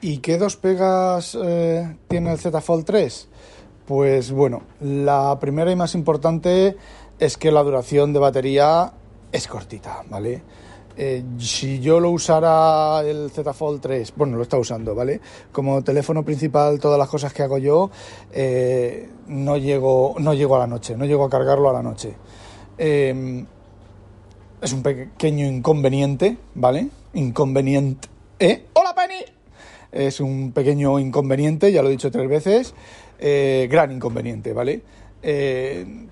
¿Y 0.00 0.18
qué 0.18 0.38
dos 0.38 0.56
pegas 0.56 1.36
eh, 1.42 1.94
tiene 2.08 2.32
el 2.32 2.38
Z 2.38 2.58
Fold 2.62 2.86
3? 2.86 3.28
Pues 3.86 4.32
bueno, 4.32 4.62
la 4.80 5.38
primera 5.38 5.70
y 5.70 5.76
más 5.76 5.94
importante 5.94 6.76
es 7.18 7.36
que 7.36 7.52
la 7.52 7.62
duración 7.62 8.14
de 8.14 8.18
batería 8.18 8.92
es 9.30 9.46
cortita, 9.46 10.02
¿vale? 10.08 10.42
Eh, 10.98 11.22
si 11.38 11.78
yo 11.80 12.00
lo 12.00 12.10
usara 12.10 13.02
el 13.02 13.30
Z 13.30 13.52
Fold 13.52 13.82
3, 13.82 14.14
bueno, 14.16 14.36
lo 14.36 14.42
está 14.42 14.56
usando, 14.56 14.94
¿vale? 14.94 15.20
Como 15.52 15.82
teléfono 15.82 16.24
principal, 16.24 16.80
todas 16.80 16.98
las 16.98 17.08
cosas 17.08 17.34
que 17.34 17.42
hago 17.42 17.58
yo, 17.58 17.90
eh, 18.32 19.08
no, 19.28 19.58
llego, 19.58 20.14
no 20.18 20.32
llego 20.32 20.56
a 20.56 20.60
la 20.60 20.66
noche, 20.66 20.96
no 20.96 21.04
llego 21.04 21.24
a 21.24 21.30
cargarlo 21.30 21.68
a 21.68 21.74
la 21.74 21.82
noche. 21.82 22.14
Em, 22.78 23.44
es 24.62 24.72
un 24.72 24.82
pequeño 24.82 25.46
inconveniente, 25.46 26.38
¿vale? 26.54 26.88
Inconveniente. 27.12 28.08
¿Eh? 28.38 28.64
¡Hola, 28.72 28.94
Penny! 28.94 29.22
Es 29.92 30.20
un 30.20 30.52
pequeño 30.52 30.98
inconveniente, 30.98 31.72
ya 31.72 31.82
lo 31.82 31.88
he 31.88 31.92
dicho 31.92 32.10
tres 32.10 32.28
veces, 32.28 32.74
eh, 33.18 33.68
gran 33.70 33.92
inconveniente, 33.92 34.52
¿vale? 34.54 34.82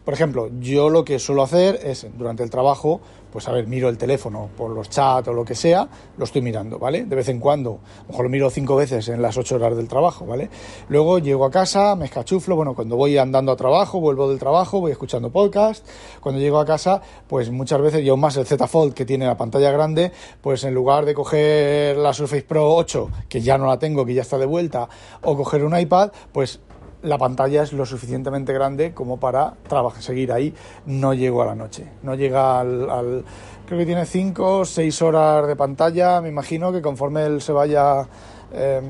Por 0.04 0.14
ejemplo, 0.14 0.50
yo 0.60 0.90
lo 0.90 1.04
que 1.04 1.18
suelo 1.18 1.42
hacer 1.42 1.78
es 1.84 2.06
durante 2.16 2.42
el 2.42 2.50
trabajo 2.50 3.00
pues 3.34 3.48
a 3.48 3.50
ver, 3.50 3.66
miro 3.66 3.88
el 3.88 3.98
teléfono 3.98 4.48
por 4.56 4.70
los 4.70 4.88
chats 4.88 5.26
o 5.26 5.32
lo 5.32 5.44
que 5.44 5.56
sea, 5.56 5.88
lo 6.16 6.24
estoy 6.24 6.40
mirando, 6.40 6.78
¿vale? 6.78 7.04
De 7.04 7.16
vez 7.16 7.28
en 7.28 7.40
cuando, 7.40 7.80
a 7.98 8.02
lo 8.02 8.08
mejor 8.10 8.24
lo 8.26 8.30
miro 8.30 8.48
cinco 8.48 8.76
veces 8.76 9.08
en 9.08 9.20
las 9.20 9.36
ocho 9.36 9.56
horas 9.56 9.76
del 9.76 9.88
trabajo, 9.88 10.24
¿vale? 10.24 10.50
Luego 10.88 11.18
llego 11.18 11.44
a 11.44 11.50
casa, 11.50 11.96
me 11.96 12.04
escachuflo, 12.04 12.54
bueno, 12.54 12.76
cuando 12.76 12.94
voy 12.94 13.18
andando 13.18 13.50
a 13.50 13.56
trabajo, 13.56 13.98
vuelvo 13.98 14.28
del 14.28 14.38
trabajo, 14.38 14.78
voy 14.78 14.92
escuchando 14.92 15.30
podcast, 15.30 15.84
cuando 16.20 16.40
llego 16.40 16.60
a 16.60 16.64
casa, 16.64 17.02
pues 17.26 17.50
muchas 17.50 17.80
veces, 17.80 18.04
y 18.04 18.08
aún 18.08 18.20
más 18.20 18.36
el 18.36 18.46
Z 18.46 18.68
Fold 18.68 18.94
que 18.94 19.04
tiene 19.04 19.26
la 19.26 19.36
pantalla 19.36 19.72
grande, 19.72 20.12
pues 20.40 20.62
en 20.62 20.72
lugar 20.72 21.04
de 21.04 21.14
coger 21.14 21.96
la 21.96 22.12
Surface 22.12 22.44
Pro 22.44 22.72
8, 22.76 23.10
que 23.28 23.40
ya 23.40 23.58
no 23.58 23.66
la 23.66 23.80
tengo, 23.80 24.06
que 24.06 24.14
ya 24.14 24.22
está 24.22 24.38
de 24.38 24.46
vuelta, 24.46 24.88
o 25.22 25.36
coger 25.36 25.64
un 25.64 25.76
iPad, 25.76 26.12
pues 26.30 26.60
la 27.04 27.18
pantalla 27.18 27.62
es 27.62 27.72
lo 27.72 27.84
suficientemente 27.84 28.52
grande 28.52 28.94
como 28.94 29.20
para 29.20 29.54
trabajar, 29.68 30.02
seguir 30.02 30.32
ahí. 30.32 30.54
No 30.86 31.12
llego 31.12 31.42
a 31.42 31.46
la 31.46 31.54
noche, 31.54 31.86
no 32.02 32.14
llega 32.14 32.60
al, 32.60 33.24
creo 33.66 33.78
que 33.78 33.86
tiene 33.86 34.06
5 34.06 34.58
o 34.58 34.64
6 34.64 35.02
horas 35.02 35.46
de 35.46 35.54
pantalla. 35.54 36.20
Me 36.20 36.30
imagino 36.30 36.72
que 36.72 36.80
conforme 36.80 37.24
él 37.26 37.42
se 37.42 37.52
vaya 37.52 38.08
em, 38.52 38.84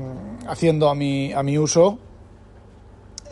haciendo 0.47 0.89
a 0.89 0.95
mi, 0.95 1.33
a 1.33 1.43
mi 1.43 1.57
uso, 1.57 1.99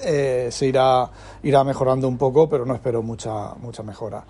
eh, 0.04 0.50
se 0.52 0.68
irá, 0.68 1.10
irá 1.44 1.64
mejorando 1.64 2.08
un 2.10 2.18
poco, 2.18 2.50
pero 2.50 2.66
no 2.66 2.76
espero 2.76 3.02
mucha, 3.02 3.56
mucha 3.56 3.84
mejora. 3.84 4.26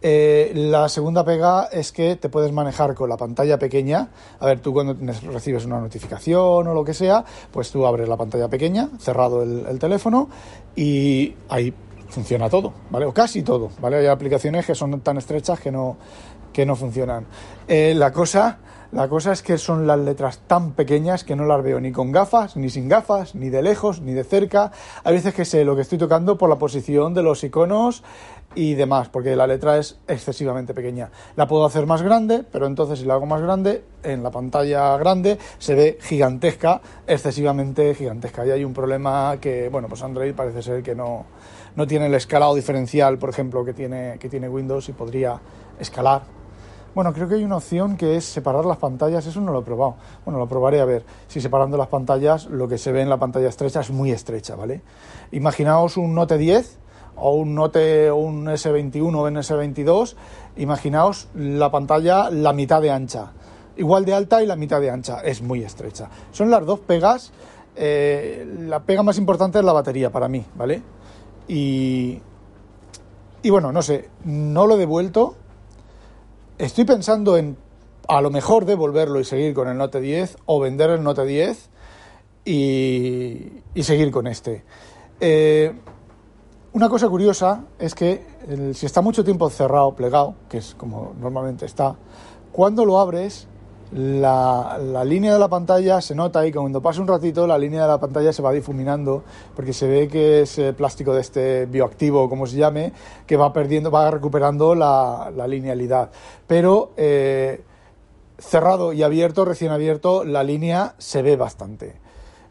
Eh, 0.00 0.52
la 0.54 0.88
segunda 0.88 1.24
pega 1.24 1.64
es 1.72 1.90
que 1.90 2.14
te 2.16 2.28
puedes 2.28 2.52
manejar 2.52 2.94
con 2.94 3.08
la 3.08 3.16
pantalla 3.16 3.58
pequeña. 3.58 4.08
A 4.38 4.46
ver, 4.46 4.60
tú 4.60 4.72
cuando 4.72 4.96
recibes 5.32 5.64
una 5.64 5.80
notificación 5.80 6.66
o 6.66 6.74
lo 6.74 6.84
que 6.84 6.94
sea, 6.94 7.24
pues 7.50 7.70
tú 7.70 7.86
abres 7.86 8.08
la 8.08 8.16
pantalla 8.16 8.48
pequeña, 8.48 8.88
cerrado 8.98 9.42
el, 9.42 9.78
teléfono 9.78 10.28
y 10.76 11.34
ahí 11.48 11.74
funciona 12.08 12.48
todo, 12.48 12.72
¿vale? 12.90 13.06
O 13.06 13.12
casi 13.12 13.42
todo, 13.42 13.70
¿vale? 13.80 13.98
Hay 13.98 14.06
aplicaciones 14.06 14.64
que 14.64 14.74
son 14.74 15.00
tan 15.00 15.18
estrechas 15.18 15.60
que 15.60 15.72
no, 15.72 15.96
que 16.52 16.64
no 16.64 16.76
funcionan. 16.76 17.26
Eh, 17.66 17.92
la 17.96 18.12
cosa 18.12 18.58
la 18.90 19.06
cosa 19.06 19.32
es 19.32 19.42
que 19.42 19.58
son 19.58 19.86
las 19.86 19.98
letras 19.98 20.38
tan 20.46 20.72
pequeñas 20.72 21.22
que 21.22 21.36
no 21.36 21.44
las 21.44 21.62
veo 21.62 21.78
ni 21.78 21.92
con 21.92 22.10
gafas, 22.10 22.56
ni 22.56 22.70
sin 22.70 22.88
gafas, 22.88 23.34
ni 23.34 23.50
de 23.50 23.60
lejos, 23.60 24.00
ni 24.00 24.14
de 24.14 24.24
cerca. 24.24 24.72
Hay 25.04 25.12
veces 25.12 25.34
que 25.34 25.44
sé 25.44 25.62
lo 25.66 25.76
que 25.76 25.82
estoy 25.82 25.98
tocando 25.98 26.38
por 26.38 26.48
la 26.48 26.56
posición 26.56 27.12
de 27.12 27.22
los 27.22 27.44
iconos 27.44 28.02
y 28.54 28.76
demás, 28.76 29.10
porque 29.10 29.36
la 29.36 29.46
letra 29.46 29.76
es 29.76 29.98
excesivamente 30.08 30.72
pequeña. 30.72 31.10
La 31.36 31.46
puedo 31.46 31.66
hacer 31.66 31.84
más 31.84 32.00
grande, 32.00 32.44
pero 32.50 32.66
entonces 32.66 33.00
si 33.00 33.04
la 33.04 33.14
hago 33.14 33.26
más 33.26 33.42
grande, 33.42 33.84
en 34.02 34.22
la 34.22 34.30
pantalla 34.30 34.96
grande 34.96 35.36
se 35.58 35.74
ve 35.74 35.98
gigantesca, 36.00 36.80
excesivamente 37.06 37.94
gigantesca. 37.94 38.46
Y 38.46 38.52
hay 38.52 38.64
un 38.64 38.72
problema 38.72 39.36
que, 39.38 39.68
bueno, 39.68 39.88
pues 39.88 40.02
Android 40.02 40.32
parece 40.34 40.62
ser 40.62 40.82
que 40.82 40.94
no, 40.94 41.26
no 41.76 41.86
tiene 41.86 42.06
el 42.06 42.14
escalado 42.14 42.54
diferencial, 42.54 43.18
por 43.18 43.28
ejemplo, 43.28 43.66
que 43.66 43.74
tiene, 43.74 44.16
que 44.18 44.30
tiene 44.30 44.48
Windows 44.48 44.88
y 44.88 44.92
podría 44.92 45.38
escalar 45.78 46.37
bueno, 46.98 47.12
creo 47.12 47.28
que 47.28 47.36
hay 47.36 47.44
una 47.44 47.58
opción 47.58 47.96
que 47.96 48.16
es 48.16 48.24
separar 48.24 48.64
las 48.64 48.78
pantallas, 48.78 49.24
eso 49.24 49.40
no 49.40 49.52
lo 49.52 49.60
he 49.60 49.62
probado. 49.62 49.94
Bueno, 50.24 50.40
lo 50.40 50.48
probaré 50.48 50.80
a 50.80 50.84
ver 50.84 51.04
si 51.28 51.40
separando 51.40 51.76
las 51.76 51.86
pantallas 51.86 52.46
lo 52.46 52.66
que 52.66 52.76
se 52.76 52.90
ve 52.90 53.02
en 53.02 53.08
la 53.08 53.18
pantalla 53.18 53.48
estrecha 53.48 53.82
es 53.82 53.92
muy 53.92 54.10
estrecha, 54.10 54.56
¿vale? 54.56 54.82
Imaginaos 55.30 55.96
un 55.96 56.12
Note 56.12 56.36
10 56.36 56.76
o 57.14 57.34
un 57.34 57.54
Note 57.54 58.10
un 58.10 58.46
S21 58.46 59.14
o 59.14 59.22
un 59.22 59.36
S22, 59.36 60.16
imaginaos 60.56 61.28
la 61.36 61.70
pantalla 61.70 62.30
la 62.30 62.52
mitad 62.52 62.82
de 62.82 62.90
ancha, 62.90 63.30
igual 63.76 64.04
de 64.04 64.14
alta 64.14 64.42
y 64.42 64.46
la 64.46 64.56
mitad 64.56 64.80
de 64.80 64.90
ancha, 64.90 65.20
es 65.20 65.40
muy 65.40 65.62
estrecha. 65.62 66.08
Son 66.32 66.50
las 66.50 66.66
dos 66.66 66.80
pegas, 66.80 67.30
eh, 67.76 68.44
la 68.66 68.80
pega 68.80 69.04
más 69.04 69.18
importante 69.18 69.60
es 69.60 69.64
la 69.64 69.72
batería 69.72 70.10
para 70.10 70.26
mí, 70.26 70.44
¿vale? 70.56 70.82
Y, 71.46 72.20
y 73.40 73.50
bueno, 73.50 73.70
no 73.70 73.82
sé, 73.82 74.10
no 74.24 74.66
lo 74.66 74.74
he 74.74 74.78
devuelto 74.78 75.36
Estoy 76.58 76.84
pensando 76.84 77.36
en 77.36 77.56
a 78.08 78.20
lo 78.20 78.30
mejor 78.30 78.64
devolverlo 78.64 79.20
y 79.20 79.24
seguir 79.24 79.54
con 79.54 79.68
el 79.68 79.78
Note 79.78 80.00
10 80.00 80.38
o 80.46 80.58
vender 80.58 80.90
el 80.90 81.04
Note 81.04 81.24
10 81.24 81.70
y, 82.44 83.62
seguir 83.80 84.10
con 84.10 84.26
este. 84.26 84.64
Eh, 85.20 85.72
una 86.72 86.88
cosa 86.88 87.08
curiosa 87.08 87.64
es 87.78 87.94
que 87.94 88.26
si 88.74 88.86
está 88.86 89.02
mucho 89.02 89.22
tiempo 89.22 89.48
cerrado, 89.50 89.94
plegado, 89.94 90.34
que 90.48 90.58
es 90.58 90.74
como 90.74 91.14
normalmente 91.20 91.64
está, 91.64 91.94
cuando 92.50 92.84
lo 92.84 92.98
abres 92.98 93.46
la, 93.92 94.78
la, 94.80 95.04
línea 95.04 95.32
de 95.32 95.38
la 95.38 95.48
pantalla 95.48 96.00
se 96.00 96.14
nota 96.14 96.46
y 96.46 96.52
cuando 96.52 96.82
pasa 96.82 97.00
un 97.00 97.08
ratito 97.08 97.46
la 97.46 97.58
línea 97.58 97.82
de 97.82 97.88
la 97.88 97.98
pantalla 97.98 98.32
se 98.32 98.42
va 98.42 98.52
difuminando 98.52 99.22
porque 99.56 99.72
se 99.72 99.86
ve 99.86 100.08
que 100.08 100.42
es 100.42 100.60
plástico 100.76 101.14
de 101.14 101.20
este 101.20 101.66
bioactivo, 101.66 102.28
como 102.28 102.46
se 102.46 102.56
llame, 102.56 102.92
que 103.26 103.36
va 103.36 103.52
perdiendo, 103.52 103.90
va 103.90 104.10
recuperando 104.10 104.74
la, 104.74 105.30
linealidad. 105.48 106.10
Pero 106.46 106.92
eh, 106.96 107.62
cerrado 108.38 108.92
y 108.92 109.02
abierto, 109.02 109.44
recién 109.44 109.72
abierto, 109.72 110.24
la 110.24 110.42
línea 110.42 110.94
se 110.98 111.22
ve 111.22 111.36
bastante. 111.36 112.07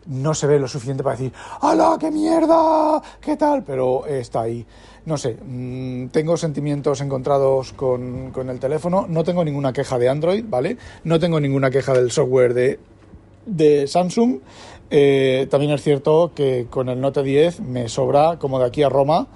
No 0.08 0.34
se 0.34 0.48
ve 0.48 0.60
lo 0.60 0.68
suficiente 0.68 1.04
para 1.04 1.16
decir, 1.16 1.34
¡Hala, 1.62 1.98
qué 2.00 2.12
mierda! 2.12 3.02
¿Qué 3.20 3.38
tal? 3.38 3.64
Pero 3.64 4.06
está 4.06 4.42
ahí 4.42 4.66
no 5.08 5.18
sé, 5.18 5.38
mm, 5.42 6.08
tengo 6.10 6.36
sentimientos 6.36 7.00
encontrados 7.00 7.72
con, 7.72 8.34
el 8.36 8.60
teléfono, 8.60 9.06
no 9.08 9.24
tengo 9.24 9.46
ninguna 9.46 9.72
queja 9.72 9.98
de 9.98 10.10
Android, 10.10 10.44
¿vale? 10.46 10.76
No 11.06 11.18
tengo 11.18 11.40
ninguna 11.40 11.72
queja 11.72 11.94
del 11.94 12.12
software 12.12 12.54
de, 12.54 12.78
de 13.46 13.88
Samsung. 13.88 14.40
Eh, 14.90 15.48
también 15.50 15.72
es 15.72 15.82
cierto 15.82 16.34
que 16.36 16.68
con 16.70 16.90
el 16.90 17.00
Note 17.00 17.24
10 17.24 17.62
me 17.62 17.88
sobra 17.88 18.38
como 18.38 18.60
de 18.60 18.66
aquí 18.66 18.84
a 18.84 18.90
Roma. 18.90 19.28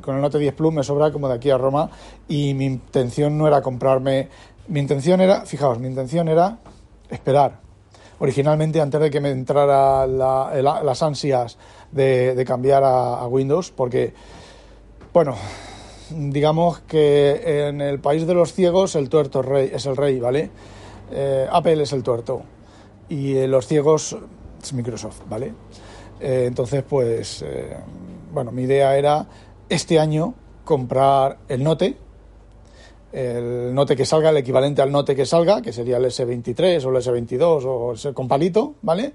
con 0.00 0.14
el 0.14 0.22
Note 0.22 0.38
10 0.38 0.54
Plus 0.54 0.72
me 0.72 0.84
sobra 0.84 1.10
como 1.10 1.26
de 1.26 1.34
aquí 1.34 1.50
a 1.50 1.58
Roma 1.58 1.90
y 2.28 2.54
mi 2.54 2.66
intención 2.66 3.36
no 3.36 3.48
era 3.48 3.60
comprarme, 3.60 4.28
mi 4.68 4.78
intención 4.78 5.20
era, 5.20 5.44
fijaos, 5.44 5.80
mi 5.80 5.88
intención 5.88 6.28
era 6.28 6.58
esperar. 7.10 7.67
Originalmente, 8.20 8.80
antes 8.80 9.00
de 9.00 9.10
que 9.10 9.20
me 9.20 9.30
entrara 9.30 10.06
las 10.06 11.02
ansias 11.02 11.56
de, 11.92 12.44
cambiar 12.46 12.82
a 12.84 13.26
Windows, 13.26 13.70
porque 13.70 14.12
bueno, 15.12 15.36
digamos 16.10 16.80
que 16.80 17.68
en 17.68 17.80
el 17.80 17.98
país 17.98 18.26
de 18.26 18.34
los 18.34 18.52
ciegos 18.52 18.94
el 18.94 19.08
tuerto 19.08 19.42
es 19.56 19.86
el 19.86 19.96
rey, 19.96 20.20
¿vale? 20.20 20.50
Eh, 21.10 21.46
Apple 21.50 21.82
es 21.82 21.92
el 21.92 22.02
tuerto 22.02 22.42
y 23.08 23.34
eh, 23.34 23.48
los 23.48 23.66
ciegos 23.66 24.16
es 24.62 24.72
Microsoft, 24.72 25.22
¿vale? 25.28 25.54
Eh, 26.20 26.44
entonces, 26.46 26.84
pues, 26.88 27.44
bueno, 28.32 28.52
mi 28.52 28.62
idea 28.62 28.96
era 28.96 29.26
este 29.68 29.98
año 29.98 30.34
comprar 30.64 31.38
el 31.48 31.64
Note, 31.64 31.96
el 33.12 33.74
Note 33.74 33.96
que 33.96 34.04
salga, 34.04 34.30
el 34.30 34.36
equivalente 34.38 34.82
al 34.82 34.92
Note 34.92 35.16
que 35.16 35.26
salga, 35.26 35.62
que 35.62 35.72
sería 35.72 35.96
el 35.96 36.04
S23 36.04 36.84
o 36.84 36.90
el 36.90 36.96
S22 36.96 37.64
o 37.64 38.08
el 38.08 38.14
con 38.14 38.28
palito, 38.28 38.74
¿vale? 38.82 39.12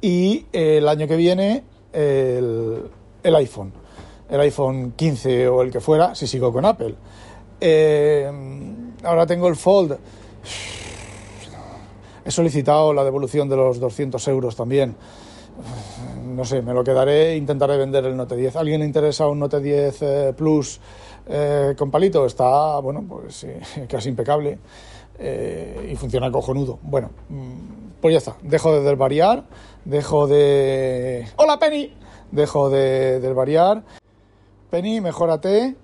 Y 0.00 0.46
el 0.52 0.86
año 0.86 1.06
que 1.06 1.16
viene 1.16 1.64
el, 1.92 2.82
el 3.22 3.36
iPhone 3.36 3.84
el 4.28 4.40
iPhone 4.40 4.92
15 4.96 5.48
o 5.48 5.62
el 5.62 5.70
que 5.70 5.80
fuera, 5.80 6.14
si 6.14 6.26
sigo 6.26 6.52
con 6.52 6.64
Apple. 6.64 6.94
Eh, 7.60 8.30
ahora 9.02 9.26
tengo 9.26 9.48
el 9.48 9.56
Fold. 9.56 9.96
He 12.24 12.30
solicitado 12.30 12.92
la 12.92 13.04
devolución 13.04 13.48
de 13.48 13.56
los 13.56 13.78
200 13.78 14.26
euros 14.28 14.56
también. 14.56 14.96
No 16.26 16.44
sé, 16.44 16.62
me 16.62 16.74
lo 16.74 16.82
quedaré, 16.82 17.36
intentaré 17.36 17.76
vender 17.76 18.06
el 18.06 18.16
Note 18.16 18.34
10. 18.34 18.56
¿Alguien 18.56 18.80
le 18.80 18.86
interesa 18.86 19.28
un 19.28 19.38
Note 19.38 19.60
10 19.60 20.02
eh, 20.02 20.34
Plus 20.36 20.80
eh, 21.26 21.74
con 21.76 21.90
palito? 21.90 22.26
Está, 22.26 22.78
bueno, 22.80 23.04
pues 23.08 23.46
casi 23.88 24.08
impecable. 24.10 24.58
eh, 25.18 25.90
y 25.92 25.96
funciona 25.96 26.30
cojonudo. 26.30 26.78
Bueno, 26.82 27.10
mm, 27.28 28.00
pues 28.00 28.12
ya 28.12 28.18
está. 28.18 28.36
Dejo 28.42 28.72
de 28.72 28.82
desvariar, 28.82 29.44
dejo 29.84 30.26
de... 30.26 31.26
¡Hola, 31.36 31.58
Penny! 31.58 31.92
Dejo 32.30 32.68
de 32.68 33.20
desvariar. 33.20 33.84
Penny, 34.70 35.00
mejórate. 35.00 35.76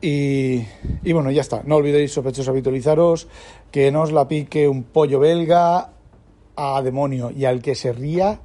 Y, 0.00 0.64
y 1.02 1.12
bueno, 1.12 1.30
ya 1.30 1.40
está. 1.42 1.62
No 1.64 1.76
olvidéis, 1.76 2.12
sospechosos, 2.12 2.48
habitualizaros, 2.48 3.28
que 3.70 3.90
no 3.90 4.02
os 4.02 4.12
la 4.12 4.28
pique 4.28 4.68
un 4.68 4.84
pollo 4.84 5.18
belga 5.20 5.90
a 6.56 6.82
demonio 6.82 7.30
y 7.30 7.44
al 7.44 7.60
que 7.60 7.74
se 7.74 7.92
ría, 7.92 8.40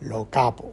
lo 0.00 0.30
capo. 0.30 0.72